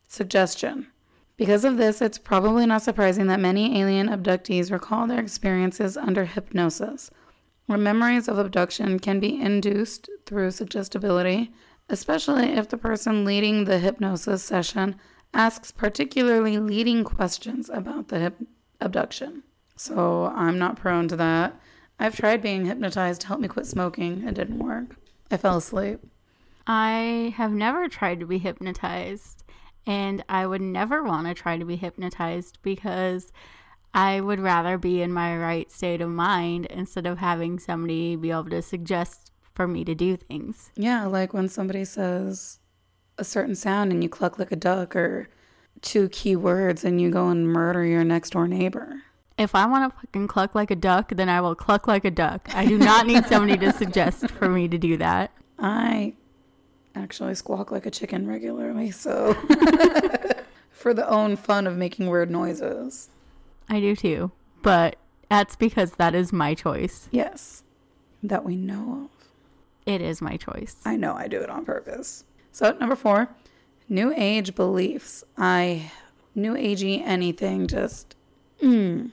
Suggestion. 0.08 0.88
Because 1.38 1.65
of 1.65 1.78
this, 1.78 2.02
it's 2.02 2.17
probably 2.17 2.65
not 2.65 2.84
surprising 2.84 3.28
that 3.28 3.39
many 3.39 3.80
alien 3.80 4.08
abductees 4.08 4.72
recall 4.72 5.08
their 5.08 5.19
experiences 5.19 5.98
under 5.98 6.26
hypnosis, 6.26 7.10
where 7.65 7.78
memories 7.78 8.28
of 8.28 8.38
abduction 8.38 9.00
can 9.00 9.19
be 9.19 9.39
induced 9.39 10.10
through 10.26 10.52
suggestibility, 10.52 11.52
especially 11.89 12.52
if 12.52 12.69
the 12.69 12.78
person 12.78 13.26
leading 13.26 13.65
the 13.65 13.80
hypnosis 13.80 14.43
session 14.43 14.96
asks 15.34 15.72
particularly 15.72 16.60
leading 16.60 17.04
questions 17.04 17.69
about 17.69 18.10
the 18.10 18.19
hip- 18.19 18.48
abduction. 18.80 19.43
So 19.76 20.26
I'm 20.36 20.60
not 20.60 20.78
prone 20.78 21.08
to 21.08 21.15
that. 21.15 21.60
I've 22.00 22.15
tried 22.15 22.41
being 22.41 22.65
hypnotized 22.65 23.22
to 23.22 23.28
help 23.28 23.39
me 23.39 23.48
quit 23.48 23.65
smoking. 23.65 24.28
It 24.28 24.36
didn't 24.36 24.60
work. 24.60 24.96
I 25.32 25.38
fell 25.38 25.58
asleep. 25.58 26.00
I 26.65 27.34
have 27.38 27.52
never 27.52 27.88
tried 27.88 28.19
to 28.19 28.26
be 28.26 28.38
hypnotized, 28.38 29.43
and 29.86 30.23
I 30.30 30.45
would 30.47 30.62
never 30.62 31.04
want 31.04 31.28
to 31.28 31.34
try 31.34 31.58
to 31.58 31.65
be 31.65 31.76
hypnotized 31.76 32.60
because 32.62 33.32
I 33.93 34.21
would 34.21 34.39
rather 34.39 34.78
be 34.78 35.02
in 35.02 35.13
my 35.13 35.38
right 35.38 35.71
state 35.71 36.02
of 36.02 36.10
mind 36.10 36.65
instead 36.67 37.06
of 37.06 37.19
having 37.19 37.60
somebody 37.60 38.15
be 38.15 38.32
able 38.32 38.49
to 38.49 38.62
suggest 38.62 39.32
for 39.54 39.67
me 39.67 39.84
to 39.86 39.93
do 39.93 40.17
things. 40.17 40.71
Yeah, 40.76 41.06
like 41.06 41.34
when 41.34 41.47
somebody 41.47 41.86
says 41.86 42.60
a 43.17 43.23
certain 43.23 43.56
sound 43.56 43.91
and 43.91 44.02
you 44.02 44.10
cluck 44.10 44.39
like 44.39 44.52
a 44.52 44.56
duck 44.56 44.95
or 44.95 45.30
two 45.82 46.10
key 46.10 46.36
words 46.36 46.84
and 46.84 46.99
you 46.99 47.12
go 47.12 47.30
and 47.30 47.47
murder 47.47 47.86
your 47.86 48.04
next 48.04 48.32
door 48.32 48.47
neighbor. 48.47 49.04
If 49.38 49.54
I 49.54 49.65
want 49.65 49.91
to 49.91 49.99
fucking 49.99 50.28
cluck 50.28 50.56
like 50.56 50.71
a 50.71 50.76
duck, 50.76 51.12
then 51.15 51.30
I 51.30 51.41
will 51.41 51.56
cluck 51.56 51.88
like 51.88 52.06
a 52.06 52.12
duck. 52.12 52.49
I 52.54 52.65
do 52.65 52.78
not 52.78 53.06
need 53.06 53.26
somebody 53.26 53.58
to 53.58 53.73
suggest 53.78 54.30
for 54.32 54.47
me 54.47 54.67
to 54.67 54.78
do 54.78 54.97
that. 54.97 55.32
I 55.60 56.13
actually 56.95 57.36
squawk 57.36 57.71
like 57.71 57.86
a 57.86 57.91
chicken 57.91 58.27
regularly, 58.27 58.91
so 58.91 59.34
for 60.71 60.93
the 60.93 61.08
own 61.08 61.36
fun 61.36 61.67
of 61.67 61.77
making 61.77 62.10
weird 62.10 62.29
noises. 62.29 63.10
I 63.69 63.79
do 63.79 63.95
too, 63.95 64.32
but 64.62 64.97
that's 65.29 65.56
because 65.56 65.93
that 65.93 66.13
is 66.13 66.32
my 66.32 66.53
choice. 66.53 67.08
Yes, 67.12 67.63
that 68.21 68.45
we 68.45 68.56
know 68.56 69.06
of. 69.06 69.27
It 69.86 70.01
is 70.01 70.21
my 70.21 70.38
choice. 70.38 70.77
I 70.86 70.95
know 70.95 71.13
I 71.13 71.27
do 71.27 71.41
it 71.41 71.49
on 71.49 71.65
purpose. 71.65 72.23
So, 72.51 72.71
number 72.79 72.95
four, 72.95 73.29
new 73.89 74.13
age 74.15 74.56
beliefs. 74.56 75.23
I, 75.38 75.91
new 76.36 76.53
agey 76.53 77.01
anything, 77.06 77.67
just, 77.67 78.15
mm. 78.62 79.12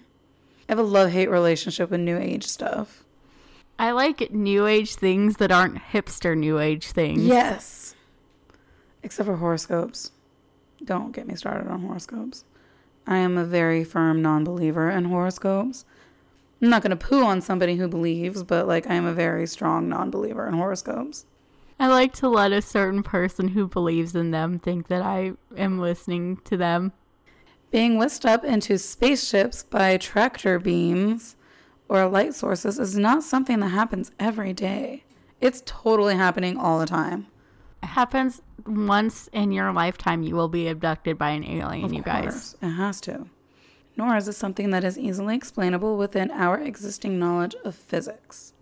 I 0.69 0.73
have 0.73 0.79
a 0.79 0.83
love 0.83 1.11
hate 1.11 1.31
relationship 1.31 1.91
with 1.91 2.01
new 2.01 2.19
age 2.19 2.47
stuff. 2.47 3.05
I 3.81 3.93
like 3.93 4.31
new 4.31 4.67
age 4.67 4.95
things 4.95 5.39
that 5.39 5.51
aren't 5.51 5.79
hipster 5.79 6.37
new 6.37 6.59
age 6.59 6.89
things. 6.89 7.23
Yes. 7.23 7.95
Except 9.03 9.27
for 9.27 9.37
horoscopes. 9.37 10.13
Don't 10.85 11.13
get 11.13 11.27
me 11.27 11.35
started 11.35 11.67
on 11.67 11.81
horoscopes. 11.81 12.45
I 13.07 13.17
am 13.17 13.39
a 13.39 13.45
very 13.47 13.83
firm 13.83 14.21
non 14.21 14.45
believer 14.45 14.91
in 14.91 15.07
horoscopes. 15.07 15.87
I'm 16.61 16.69
not 16.69 16.83
going 16.83 16.91
to 16.91 16.97
poo 16.97 17.25
on 17.25 17.41
somebody 17.41 17.77
who 17.77 17.89
believes, 17.89 18.43
but 18.43 18.69
like 18.69 18.87
I 18.87 18.97
am 18.97 19.07
a 19.07 19.15
very 19.15 19.47
strong 19.47 19.89
non 19.89 20.11
believer 20.11 20.47
in 20.47 20.53
horoscopes. 20.53 21.25
I 21.79 21.89
like 21.89 22.13
to 22.17 22.29
let 22.29 22.53
a 22.53 22.61
certain 22.61 23.03
person 23.03 23.49
who 23.49 23.67
believes 23.67 24.15
in 24.15 24.31
them 24.31 24.59
think 24.59 24.89
that 24.89 25.01
I 25.01 25.33
am 25.57 25.79
listening 25.79 26.37
to 26.45 26.59
them. 26.59 26.93
Being 27.71 27.97
whisked 27.97 28.27
up 28.27 28.45
into 28.45 28.77
spaceships 28.77 29.63
by 29.63 29.97
tractor 29.97 30.59
beams 30.59 31.37
or 31.91 32.09
light 32.09 32.33
sources 32.35 32.79
is 32.79 32.97
not 32.97 33.25
something 33.25 33.59
that 33.59 33.69
happens 33.69 34.13
every 34.19 34.53
day. 34.53 35.03
It's 35.41 35.63
totally 35.67 36.15
happening 36.15 36.57
all 36.57 36.79
the 36.79 36.87
time. 36.87 37.27
It 37.83 37.87
happens 37.87 38.41
once 38.65 39.29
in 39.33 39.51
your 39.51 39.73
lifetime 39.73 40.23
you 40.23 40.37
will 40.37 40.49
be 40.49 40.69
abducted 40.69 41.19
by 41.19 41.31
an 41.31 41.45
alien, 41.45 41.85
Of 41.85 41.93
you 41.93 42.03
guys. 42.03 42.25
course, 42.25 42.57
It 42.63 42.69
has 42.69 43.01
to. 43.03 43.27
Nor 43.97 44.17
is 44.17 44.29
it 44.29 44.35
something 44.35 44.71
that 44.71 44.85
is 44.85 44.97
easily 44.99 45.35
explainable 45.35 45.97
within 45.97 46.31
our 46.31 46.61
existing 46.61 47.19
knowledge 47.19 47.57
of 47.65 47.75
physics. 47.75 48.53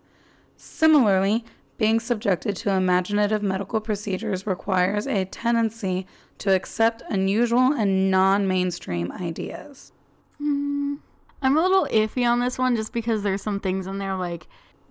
Similarly, 0.57 1.45
being 1.77 2.01
subjected 2.01 2.57
to 2.57 2.71
imaginative 2.71 3.43
medical 3.43 3.81
procedures 3.81 4.47
requires 4.47 5.07
a 5.07 5.27
tendency 5.27 6.07
to 6.39 6.55
accept 6.55 7.03
unusual 7.11 7.73
and 7.73 8.11
non 8.11 8.49
mainstream 8.49 9.13
ideas. 9.13 9.93
Hmm. 10.39 10.95
I'm 11.43 11.57
a 11.57 11.63
little 11.63 11.87
iffy 11.87 12.29
on 12.29 12.41
this 12.41 12.59
one 12.59 12.75
just 12.77 12.93
because 12.93 13.23
there's 13.23 13.43
some 13.43 13.61
things 13.61 13.87
in 13.87 13.99
there 13.99 14.17
like 14.17 14.47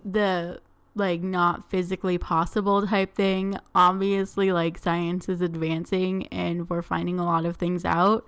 the 0.06 0.62
like 0.96 1.22
not 1.22 1.70
physically 1.70 2.18
possible 2.18 2.88
type 2.88 3.14
thing. 3.14 3.58
Obviously, 3.76 4.52
like 4.52 4.78
science 4.78 5.30
is 5.30 5.42
advancing 5.42 6.26
and 6.28 6.70
we're 6.70 6.82
finding 6.82 7.20
a 7.20 7.26
lot 7.26 7.46
of 7.46 7.58
things 7.58 7.86
out 7.86 8.28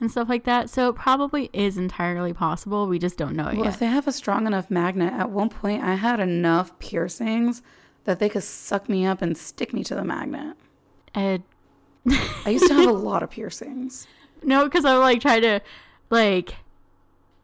and 0.00 0.10
stuff 0.10 0.28
like 0.28 0.44
that. 0.44 0.68
So 0.70 0.88
it 0.88 0.96
probably 0.96 1.50
is 1.52 1.76
entirely 1.78 2.32
possible. 2.32 2.86
We 2.88 2.98
just 2.98 3.16
don't 3.18 3.36
know 3.36 3.48
it 3.48 3.56
Well, 3.56 3.64
yet. 3.66 3.74
if 3.74 3.80
they 3.80 3.86
have 3.86 4.08
a 4.08 4.12
strong 4.12 4.46
enough 4.46 4.70
magnet, 4.70 5.12
at 5.12 5.30
one 5.30 5.48
point 5.48 5.82
I 5.84 5.94
had 5.94 6.18
enough 6.20 6.76
piercings 6.78 7.62
that 8.04 8.18
they 8.18 8.28
could 8.28 8.42
suck 8.44 8.88
me 8.88 9.04
up 9.06 9.20
and 9.22 9.36
stick 9.36 9.72
me 9.74 9.84
to 9.84 9.94
the 9.94 10.04
magnet. 10.04 10.56
And 11.14 11.42
I 12.46 12.50
used 12.50 12.66
to 12.68 12.74
have 12.74 12.88
a 12.88 12.92
lot 13.10 13.22
of 13.22 13.30
piercings. 13.30 14.06
no, 14.42 14.64
because 14.64 14.84
I 14.84 14.94
would 14.94 15.00
like 15.02 15.20
try 15.20 15.38
to 15.40 15.60
like 16.10 16.54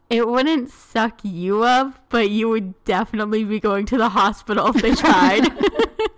it 0.09 0.27
wouldn't 0.27 0.69
suck 0.69 1.19
you 1.23 1.63
up, 1.63 2.05
but 2.09 2.29
you 2.29 2.49
would 2.49 2.83
definitely 2.85 3.43
be 3.43 3.59
going 3.59 3.85
to 3.87 3.97
the 3.97 4.09
hospital 4.09 4.67
if 4.67 4.81
they 4.81 4.93
tried. 4.93 5.51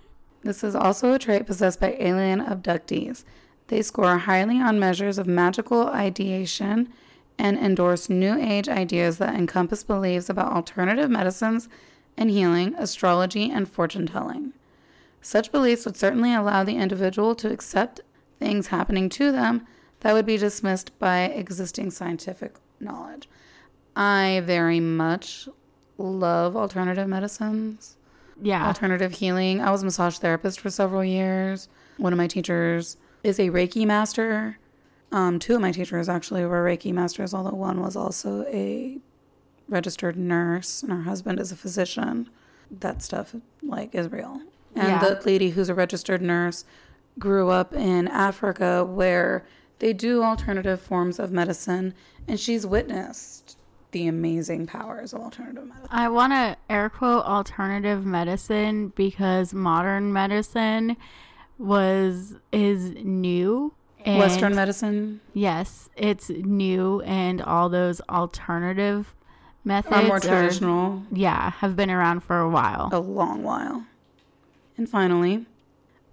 This 0.48 0.64
is 0.64 0.74
also 0.74 1.12
a 1.12 1.18
trait 1.18 1.46
possessed 1.46 1.78
by 1.78 1.96
alien 1.98 2.40
abductees. 2.40 3.24
They 3.66 3.82
score 3.82 4.16
highly 4.16 4.58
on 4.58 4.78
measures 4.78 5.18
of 5.18 5.26
magical 5.26 5.88
ideation 5.88 6.90
and 7.38 7.58
endorse 7.58 8.08
new 8.08 8.38
age 8.38 8.66
ideas 8.66 9.18
that 9.18 9.34
encompass 9.34 9.84
beliefs 9.84 10.30
about 10.30 10.52
alternative 10.52 11.10
medicines 11.10 11.68
and 12.16 12.30
healing, 12.30 12.74
astrology, 12.76 13.50
and 13.50 13.68
fortune 13.68 14.06
telling. 14.06 14.54
Such 15.20 15.52
beliefs 15.52 15.84
would 15.84 15.98
certainly 15.98 16.32
allow 16.32 16.64
the 16.64 16.76
individual 16.76 17.34
to 17.34 17.52
accept 17.52 18.00
things 18.38 18.68
happening 18.68 19.08
to 19.10 19.30
them 19.30 19.66
that 20.00 20.14
would 20.14 20.24
be 20.26 20.38
dismissed 20.38 20.98
by 20.98 21.24
existing 21.24 21.90
scientific 21.90 22.54
knowledge. 22.80 23.28
I 23.98 24.42
very 24.44 24.80
much 24.80 25.48
love 25.98 26.56
alternative 26.56 27.08
medicines 27.08 27.98
yeah. 28.42 28.66
alternative 28.66 29.12
healing. 29.12 29.60
I 29.60 29.70
was 29.70 29.82
a 29.82 29.84
massage 29.84 30.18
therapist 30.18 30.60
for 30.60 30.70
several 30.70 31.04
years. 31.04 31.68
One 31.96 32.12
of 32.12 32.16
my 32.16 32.26
teachers 32.26 32.96
is 33.24 33.38
a 33.38 33.50
Reiki 33.50 33.86
master. 33.86 34.58
Um, 35.10 35.38
two 35.38 35.54
of 35.54 35.60
my 35.60 35.72
teachers 35.72 36.08
actually 36.08 36.44
were 36.44 36.64
Reiki 36.64 36.92
masters, 36.92 37.34
although 37.34 37.56
one 37.56 37.80
was 37.80 37.96
also 37.96 38.44
a 38.46 38.98
registered 39.68 40.16
nurse 40.16 40.82
and 40.82 40.92
her 40.92 41.02
husband 41.02 41.40
is 41.40 41.52
a 41.52 41.56
physician. 41.56 42.30
That 42.70 43.02
stuff 43.02 43.34
like 43.62 43.94
is 43.94 44.10
real. 44.10 44.42
And 44.74 44.88
Yeah. 44.88 44.98
the 45.00 45.22
lady 45.24 45.50
who's 45.50 45.68
a 45.68 45.74
registered 45.74 46.22
nurse 46.22 46.64
grew 47.18 47.50
up 47.50 47.74
in 47.74 48.06
Africa 48.08 48.84
where 48.84 49.44
they 49.80 49.92
do 49.92 50.22
alternative 50.22 50.80
forms 50.80 51.18
of 51.18 51.32
medicine 51.32 51.94
and 52.26 52.38
she's 52.38 52.66
witnessed 52.66 53.56
the 53.92 54.06
amazing 54.06 54.66
powers 54.66 55.12
of 55.12 55.20
alternative 55.20 55.66
medicine. 55.66 55.88
I 55.90 56.08
want 56.08 56.32
to 56.32 56.56
air 56.68 56.88
quote 56.90 57.24
alternative 57.24 58.04
medicine 58.04 58.88
because 58.94 59.54
modern 59.54 60.12
medicine 60.12 60.96
was 61.58 62.36
is 62.52 62.90
new. 63.02 63.74
And 64.04 64.18
Western 64.18 64.54
medicine 64.54 65.20
Yes, 65.34 65.88
it's 65.96 66.30
new, 66.30 67.00
and 67.02 67.42
all 67.42 67.68
those 67.68 68.00
alternative 68.08 69.14
methods 69.64 69.92
are 69.94 70.02
more 70.02 70.20
traditional. 70.20 71.02
yeah, 71.10 71.50
have 71.50 71.74
been 71.74 71.90
around 71.90 72.20
for 72.20 72.38
a 72.38 72.48
while. 72.48 72.88
a 72.92 73.00
long 73.00 73.42
while. 73.42 73.84
And 74.76 74.88
finally, 74.88 75.46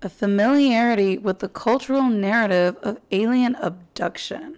a 0.01 0.09
familiarity 0.09 1.17
with 1.17 1.39
the 1.39 1.47
cultural 1.47 2.03
narrative 2.09 2.75
of 2.81 2.99
alien 3.11 3.55
abduction. 3.55 4.57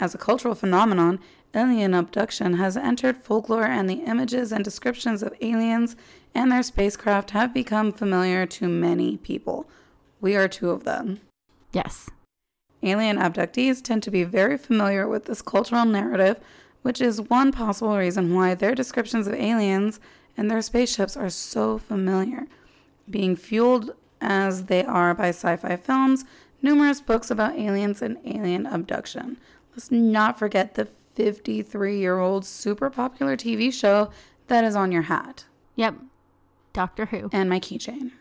As 0.00 0.14
a 0.14 0.18
cultural 0.18 0.54
phenomenon, 0.54 1.20
alien 1.54 1.94
abduction 1.94 2.54
has 2.54 2.76
entered 2.76 3.16
folklore, 3.16 3.64
and 3.64 3.88
the 3.88 4.04
images 4.04 4.52
and 4.52 4.64
descriptions 4.64 5.22
of 5.22 5.34
aliens 5.40 5.96
and 6.34 6.52
their 6.52 6.62
spacecraft 6.62 7.30
have 7.30 7.54
become 7.54 7.92
familiar 7.92 8.46
to 8.46 8.68
many 8.68 9.16
people. 9.16 9.68
We 10.20 10.36
are 10.36 10.48
two 10.48 10.70
of 10.70 10.84
them. 10.84 11.20
Yes. 11.72 12.10
Alien 12.82 13.16
abductees 13.16 13.82
tend 13.82 14.02
to 14.02 14.10
be 14.10 14.24
very 14.24 14.58
familiar 14.58 15.08
with 15.08 15.24
this 15.24 15.42
cultural 15.42 15.84
narrative, 15.84 16.38
which 16.82 17.00
is 17.00 17.20
one 17.20 17.52
possible 17.52 17.96
reason 17.96 18.34
why 18.34 18.54
their 18.54 18.74
descriptions 18.74 19.26
of 19.26 19.34
aliens 19.34 19.98
and 20.36 20.50
their 20.50 20.62
spaceships 20.62 21.16
are 21.16 21.30
so 21.30 21.78
familiar, 21.78 22.46
being 23.08 23.34
fueled 23.34 23.94
as 24.20 24.64
they 24.64 24.84
are 24.84 25.14
by 25.14 25.28
sci 25.28 25.56
fi 25.56 25.76
films, 25.76 26.24
numerous 26.62 27.00
books 27.00 27.30
about 27.30 27.58
aliens 27.58 28.02
and 28.02 28.18
alien 28.24 28.66
abduction. 28.66 29.38
Let's 29.72 29.90
not 29.90 30.38
forget 30.38 30.74
the 30.74 30.88
53 31.16 31.98
year 31.98 32.18
old 32.18 32.44
super 32.44 32.90
popular 32.90 33.36
TV 33.36 33.72
show 33.72 34.10
that 34.46 34.64
is 34.64 34.76
on 34.76 34.92
your 34.92 35.02
hat 35.02 35.46
Yep. 35.74 35.96
Doctor 36.72 37.06
Who. 37.06 37.30
and 37.32 37.48
my 37.50 37.58
keychain. 37.58 38.12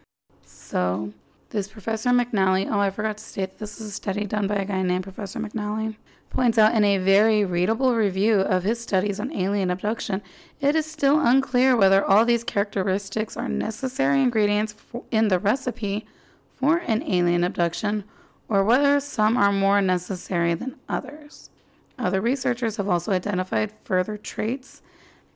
So, 0.43 1.13
this 1.49 1.67
Professor 1.67 2.09
McNally, 2.09 2.69
oh, 2.69 2.79
I 2.79 2.89
forgot 2.89 3.17
to 3.17 3.23
state 3.23 3.51
that 3.51 3.59
this 3.59 3.79
is 3.79 3.87
a 3.87 3.91
study 3.91 4.25
done 4.25 4.47
by 4.47 4.55
a 4.55 4.65
guy 4.65 4.81
named 4.81 5.03
Professor 5.03 5.39
McNally, 5.39 5.95
points 6.29 6.57
out 6.57 6.75
in 6.75 6.83
a 6.83 6.97
very 6.97 7.45
readable 7.45 7.95
review 7.95 8.41
of 8.41 8.63
his 8.63 8.81
studies 8.81 9.19
on 9.19 9.33
alien 9.33 9.71
abduction, 9.71 10.21
it 10.59 10.75
is 10.75 10.85
still 10.85 11.19
unclear 11.19 11.75
whether 11.75 12.03
all 12.03 12.25
these 12.25 12.43
characteristics 12.43 13.37
are 13.37 13.47
necessary 13.47 14.21
ingredients 14.21 14.73
for, 14.73 15.03
in 15.11 15.29
the 15.29 15.39
recipe 15.39 16.05
for 16.51 16.77
an 16.77 17.03
alien 17.03 17.43
abduction 17.43 18.03
or 18.49 18.63
whether 18.63 18.99
some 18.99 19.37
are 19.37 19.51
more 19.51 19.81
necessary 19.81 20.53
than 20.53 20.75
others. 20.89 21.49
Other 21.97 22.21
researchers 22.21 22.77
have 22.77 22.89
also 22.89 23.11
identified 23.11 23.71
further 23.83 24.17
traits 24.17 24.81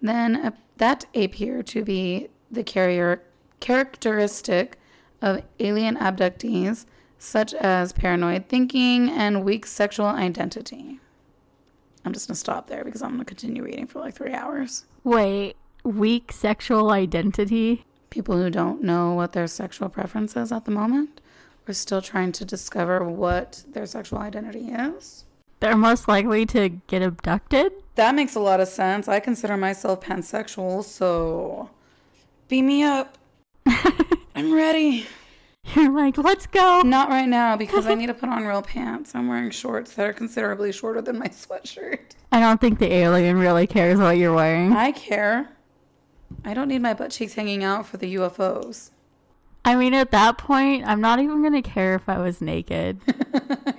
than 0.01 0.35
uh, 0.35 0.51
that 0.77 1.05
appear 1.15 1.63
to 1.63 1.83
be 1.83 2.29
the 2.51 2.63
carrier 2.63 3.21
characteristic 3.59 4.77
of 5.21 5.43
alien 5.59 5.97
abductees, 5.97 6.85
such 7.17 7.53
as 7.53 7.93
paranoid 7.93 8.47
thinking 8.47 9.09
and 9.09 9.43
weak 9.43 9.65
sexual 9.65 10.07
identity. 10.07 10.99
I'm 12.05 12.13
just 12.13 12.27
gonna 12.27 12.35
stop 12.35 12.67
there 12.67 12.83
because 12.83 13.01
I'm 13.01 13.11
gonna 13.11 13.25
continue 13.25 13.63
reading 13.63 13.87
for 13.87 13.99
like 13.99 14.15
three 14.15 14.33
hours. 14.33 14.85
Wait, 15.03 15.55
weak 15.83 16.31
sexual 16.31 16.91
identity? 16.91 17.85
People 18.09 18.37
who 18.37 18.49
don't 18.49 18.81
know 18.81 19.13
what 19.13 19.33
their 19.33 19.47
sexual 19.47 19.89
preference 19.89 20.35
is 20.35 20.51
at 20.51 20.65
the 20.65 20.71
moment 20.71 21.21
are 21.67 21.73
still 21.73 22.01
trying 22.01 22.31
to 22.31 22.45
discover 22.45 23.03
what 23.03 23.63
their 23.71 23.85
sexual 23.85 24.19
identity 24.19 24.69
is. 24.69 25.25
They're 25.59 25.75
most 25.75 26.07
likely 26.07 26.45
to 26.47 26.69
get 26.69 27.01
abducted? 27.01 27.73
That 27.95 28.15
makes 28.15 28.35
a 28.35 28.39
lot 28.39 28.59
of 28.59 28.67
sense. 28.67 29.07
I 29.07 29.19
consider 29.19 29.57
myself 29.57 30.01
pansexual, 30.01 30.83
so 30.83 31.69
beam 32.47 32.67
me 32.67 32.83
up. 32.83 33.17
I'm 34.35 34.53
ready. 34.53 35.05
You're 35.75 35.91
like, 35.91 36.17
let's 36.17 36.47
go. 36.47 36.81
Not 36.81 37.09
right 37.09 37.27
now 37.27 37.57
because 37.57 37.85
I 37.85 37.93
need 37.95 38.07
to 38.07 38.13
put 38.13 38.29
on 38.29 38.45
real 38.45 38.61
pants. 38.61 39.13
I'm 39.13 39.27
wearing 39.27 39.51
shorts 39.51 39.93
that 39.95 40.05
are 40.05 40.13
considerably 40.13 40.71
shorter 40.71 41.01
than 41.01 41.19
my 41.19 41.27
sweatshirt. 41.27 41.99
I 42.31 42.39
don't 42.39 42.61
think 42.61 42.79
the 42.79 42.91
alien 42.91 43.37
really 43.37 43.67
cares 43.67 43.99
what 43.99 44.17
you're 44.17 44.33
wearing. 44.33 44.71
I 44.71 44.91
care. 44.91 45.49
I 46.45 46.53
don't 46.53 46.69
need 46.69 46.81
my 46.81 46.93
butt 46.93 47.11
cheeks 47.11 47.33
hanging 47.33 47.63
out 47.63 47.85
for 47.85 47.97
the 47.97 48.15
UFOs. 48.15 48.91
I 49.65 49.75
mean, 49.75 49.93
at 49.93 50.11
that 50.11 50.37
point, 50.37 50.85
I'm 50.87 51.01
not 51.01 51.19
even 51.19 51.41
going 51.41 51.61
to 51.61 51.61
care 51.61 51.93
if 51.95 52.07
I 52.09 52.17
was 52.17 52.41
naked. 52.41 52.99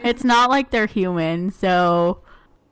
it's 0.05 0.23
not 0.25 0.51
like 0.51 0.71
they're 0.71 0.87
human, 0.87 1.51
so 1.51 2.21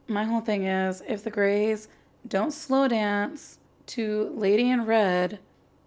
My 0.07 0.25
whole 0.25 0.41
thing 0.41 0.65
is 0.65 1.03
if 1.09 1.25
the 1.25 1.31
Greys 1.31 1.89
don't 2.27 2.53
slow 2.53 2.87
dance 2.89 3.59
to 3.87 4.33
Lady 4.37 4.71
in 4.71 4.85
Red 4.85 5.39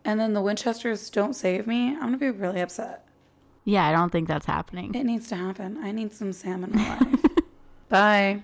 and 0.03 0.19
then 0.19 0.33
the 0.33 0.41
Winchesters 0.41 1.09
don't 1.09 1.35
save 1.35 1.67
me, 1.67 1.89
I'm 1.93 1.99
going 1.99 2.13
to 2.13 2.17
be 2.17 2.29
really 2.31 2.59
upset. 2.61 3.05
yeah, 3.63 3.85
I 3.87 3.91
don't 3.91 4.11
think 4.11 4.27
that's 4.27 4.47
happening. 4.47 4.93
It 4.95 5.03
needs 5.03 5.27
to 5.29 5.35
happen. 5.35 5.77
I 5.81 5.91
need 5.91 6.11
some 6.13 6.33
Sam 6.33 6.63
in 6.63 6.71
my 6.73 6.89
life. 6.99 7.19
Bye. 7.89 8.43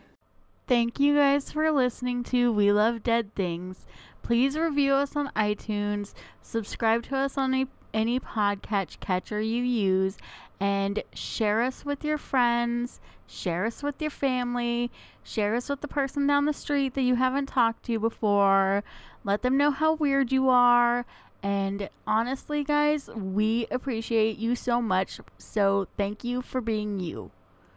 Thank 0.67 0.99
you 0.99 1.15
guys 1.15 1.51
for 1.51 1.71
listening 1.71 2.23
to 2.25 2.51
We 2.51 2.71
Love 2.71 3.01
Dead 3.01 3.33
Things. 3.33 3.85
Please 4.21 4.57
review 4.57 4.93
us 4.93 5.15
on 5.15 5.31
iTunes, 5.35 6.13
subscribe 6.41 7.03
to 7.03 7.15
us 7.15 7.37
on 7.37 7.53
a, 7.53 7.65
any 7.97 8.19
podcast 8.19 8.99
catcher 8.99 9.41
you 9.41 9.63
use, 9.63 10.17
and 10.59 11.03
share 11.13 11.63
us 11.63 11.83
with 11.83 12.03
your 12.03 12.19
friends, 12.19 12.99
share 13.25 13.65
us 13.65 13.81
with 13.81 13.99
your 13.99 14.11
family, 14.11 14.91
share 15.23 15.55
us 15.55 15.67
with 15.67 15.81
the 15.81 15.87
person 15.87 16.27
down 16.27 16.45
the 16.45 16.53
street 16.53 16.93
that 16.93 17.01
you 17.01 17.15
haven't 17.15 17.47
talked 17.47 17.83
to 17.85 17.99
before. 17.99 18.83
Let 19.23 19.41
them 19.41 19.57
know 19.57 19.71
how 19.71 19.95
weird 19.95 20.31
you 20.31 20.47
are. 20.47 21.05
And 21.41 21.89
honestly, 22.05 22.63
guys, 22.63 23.09
we 23.09 23.67
appreciate 23.71 24.37
you 24.37 24.55
so 24.55 24.81
much. 24.81 25.19
So 25.37 25.87
thank 25.97 26.23
you 26.23 26.41
for 26.41 26.61
being 26.61 26.99
you. 26.99 27.31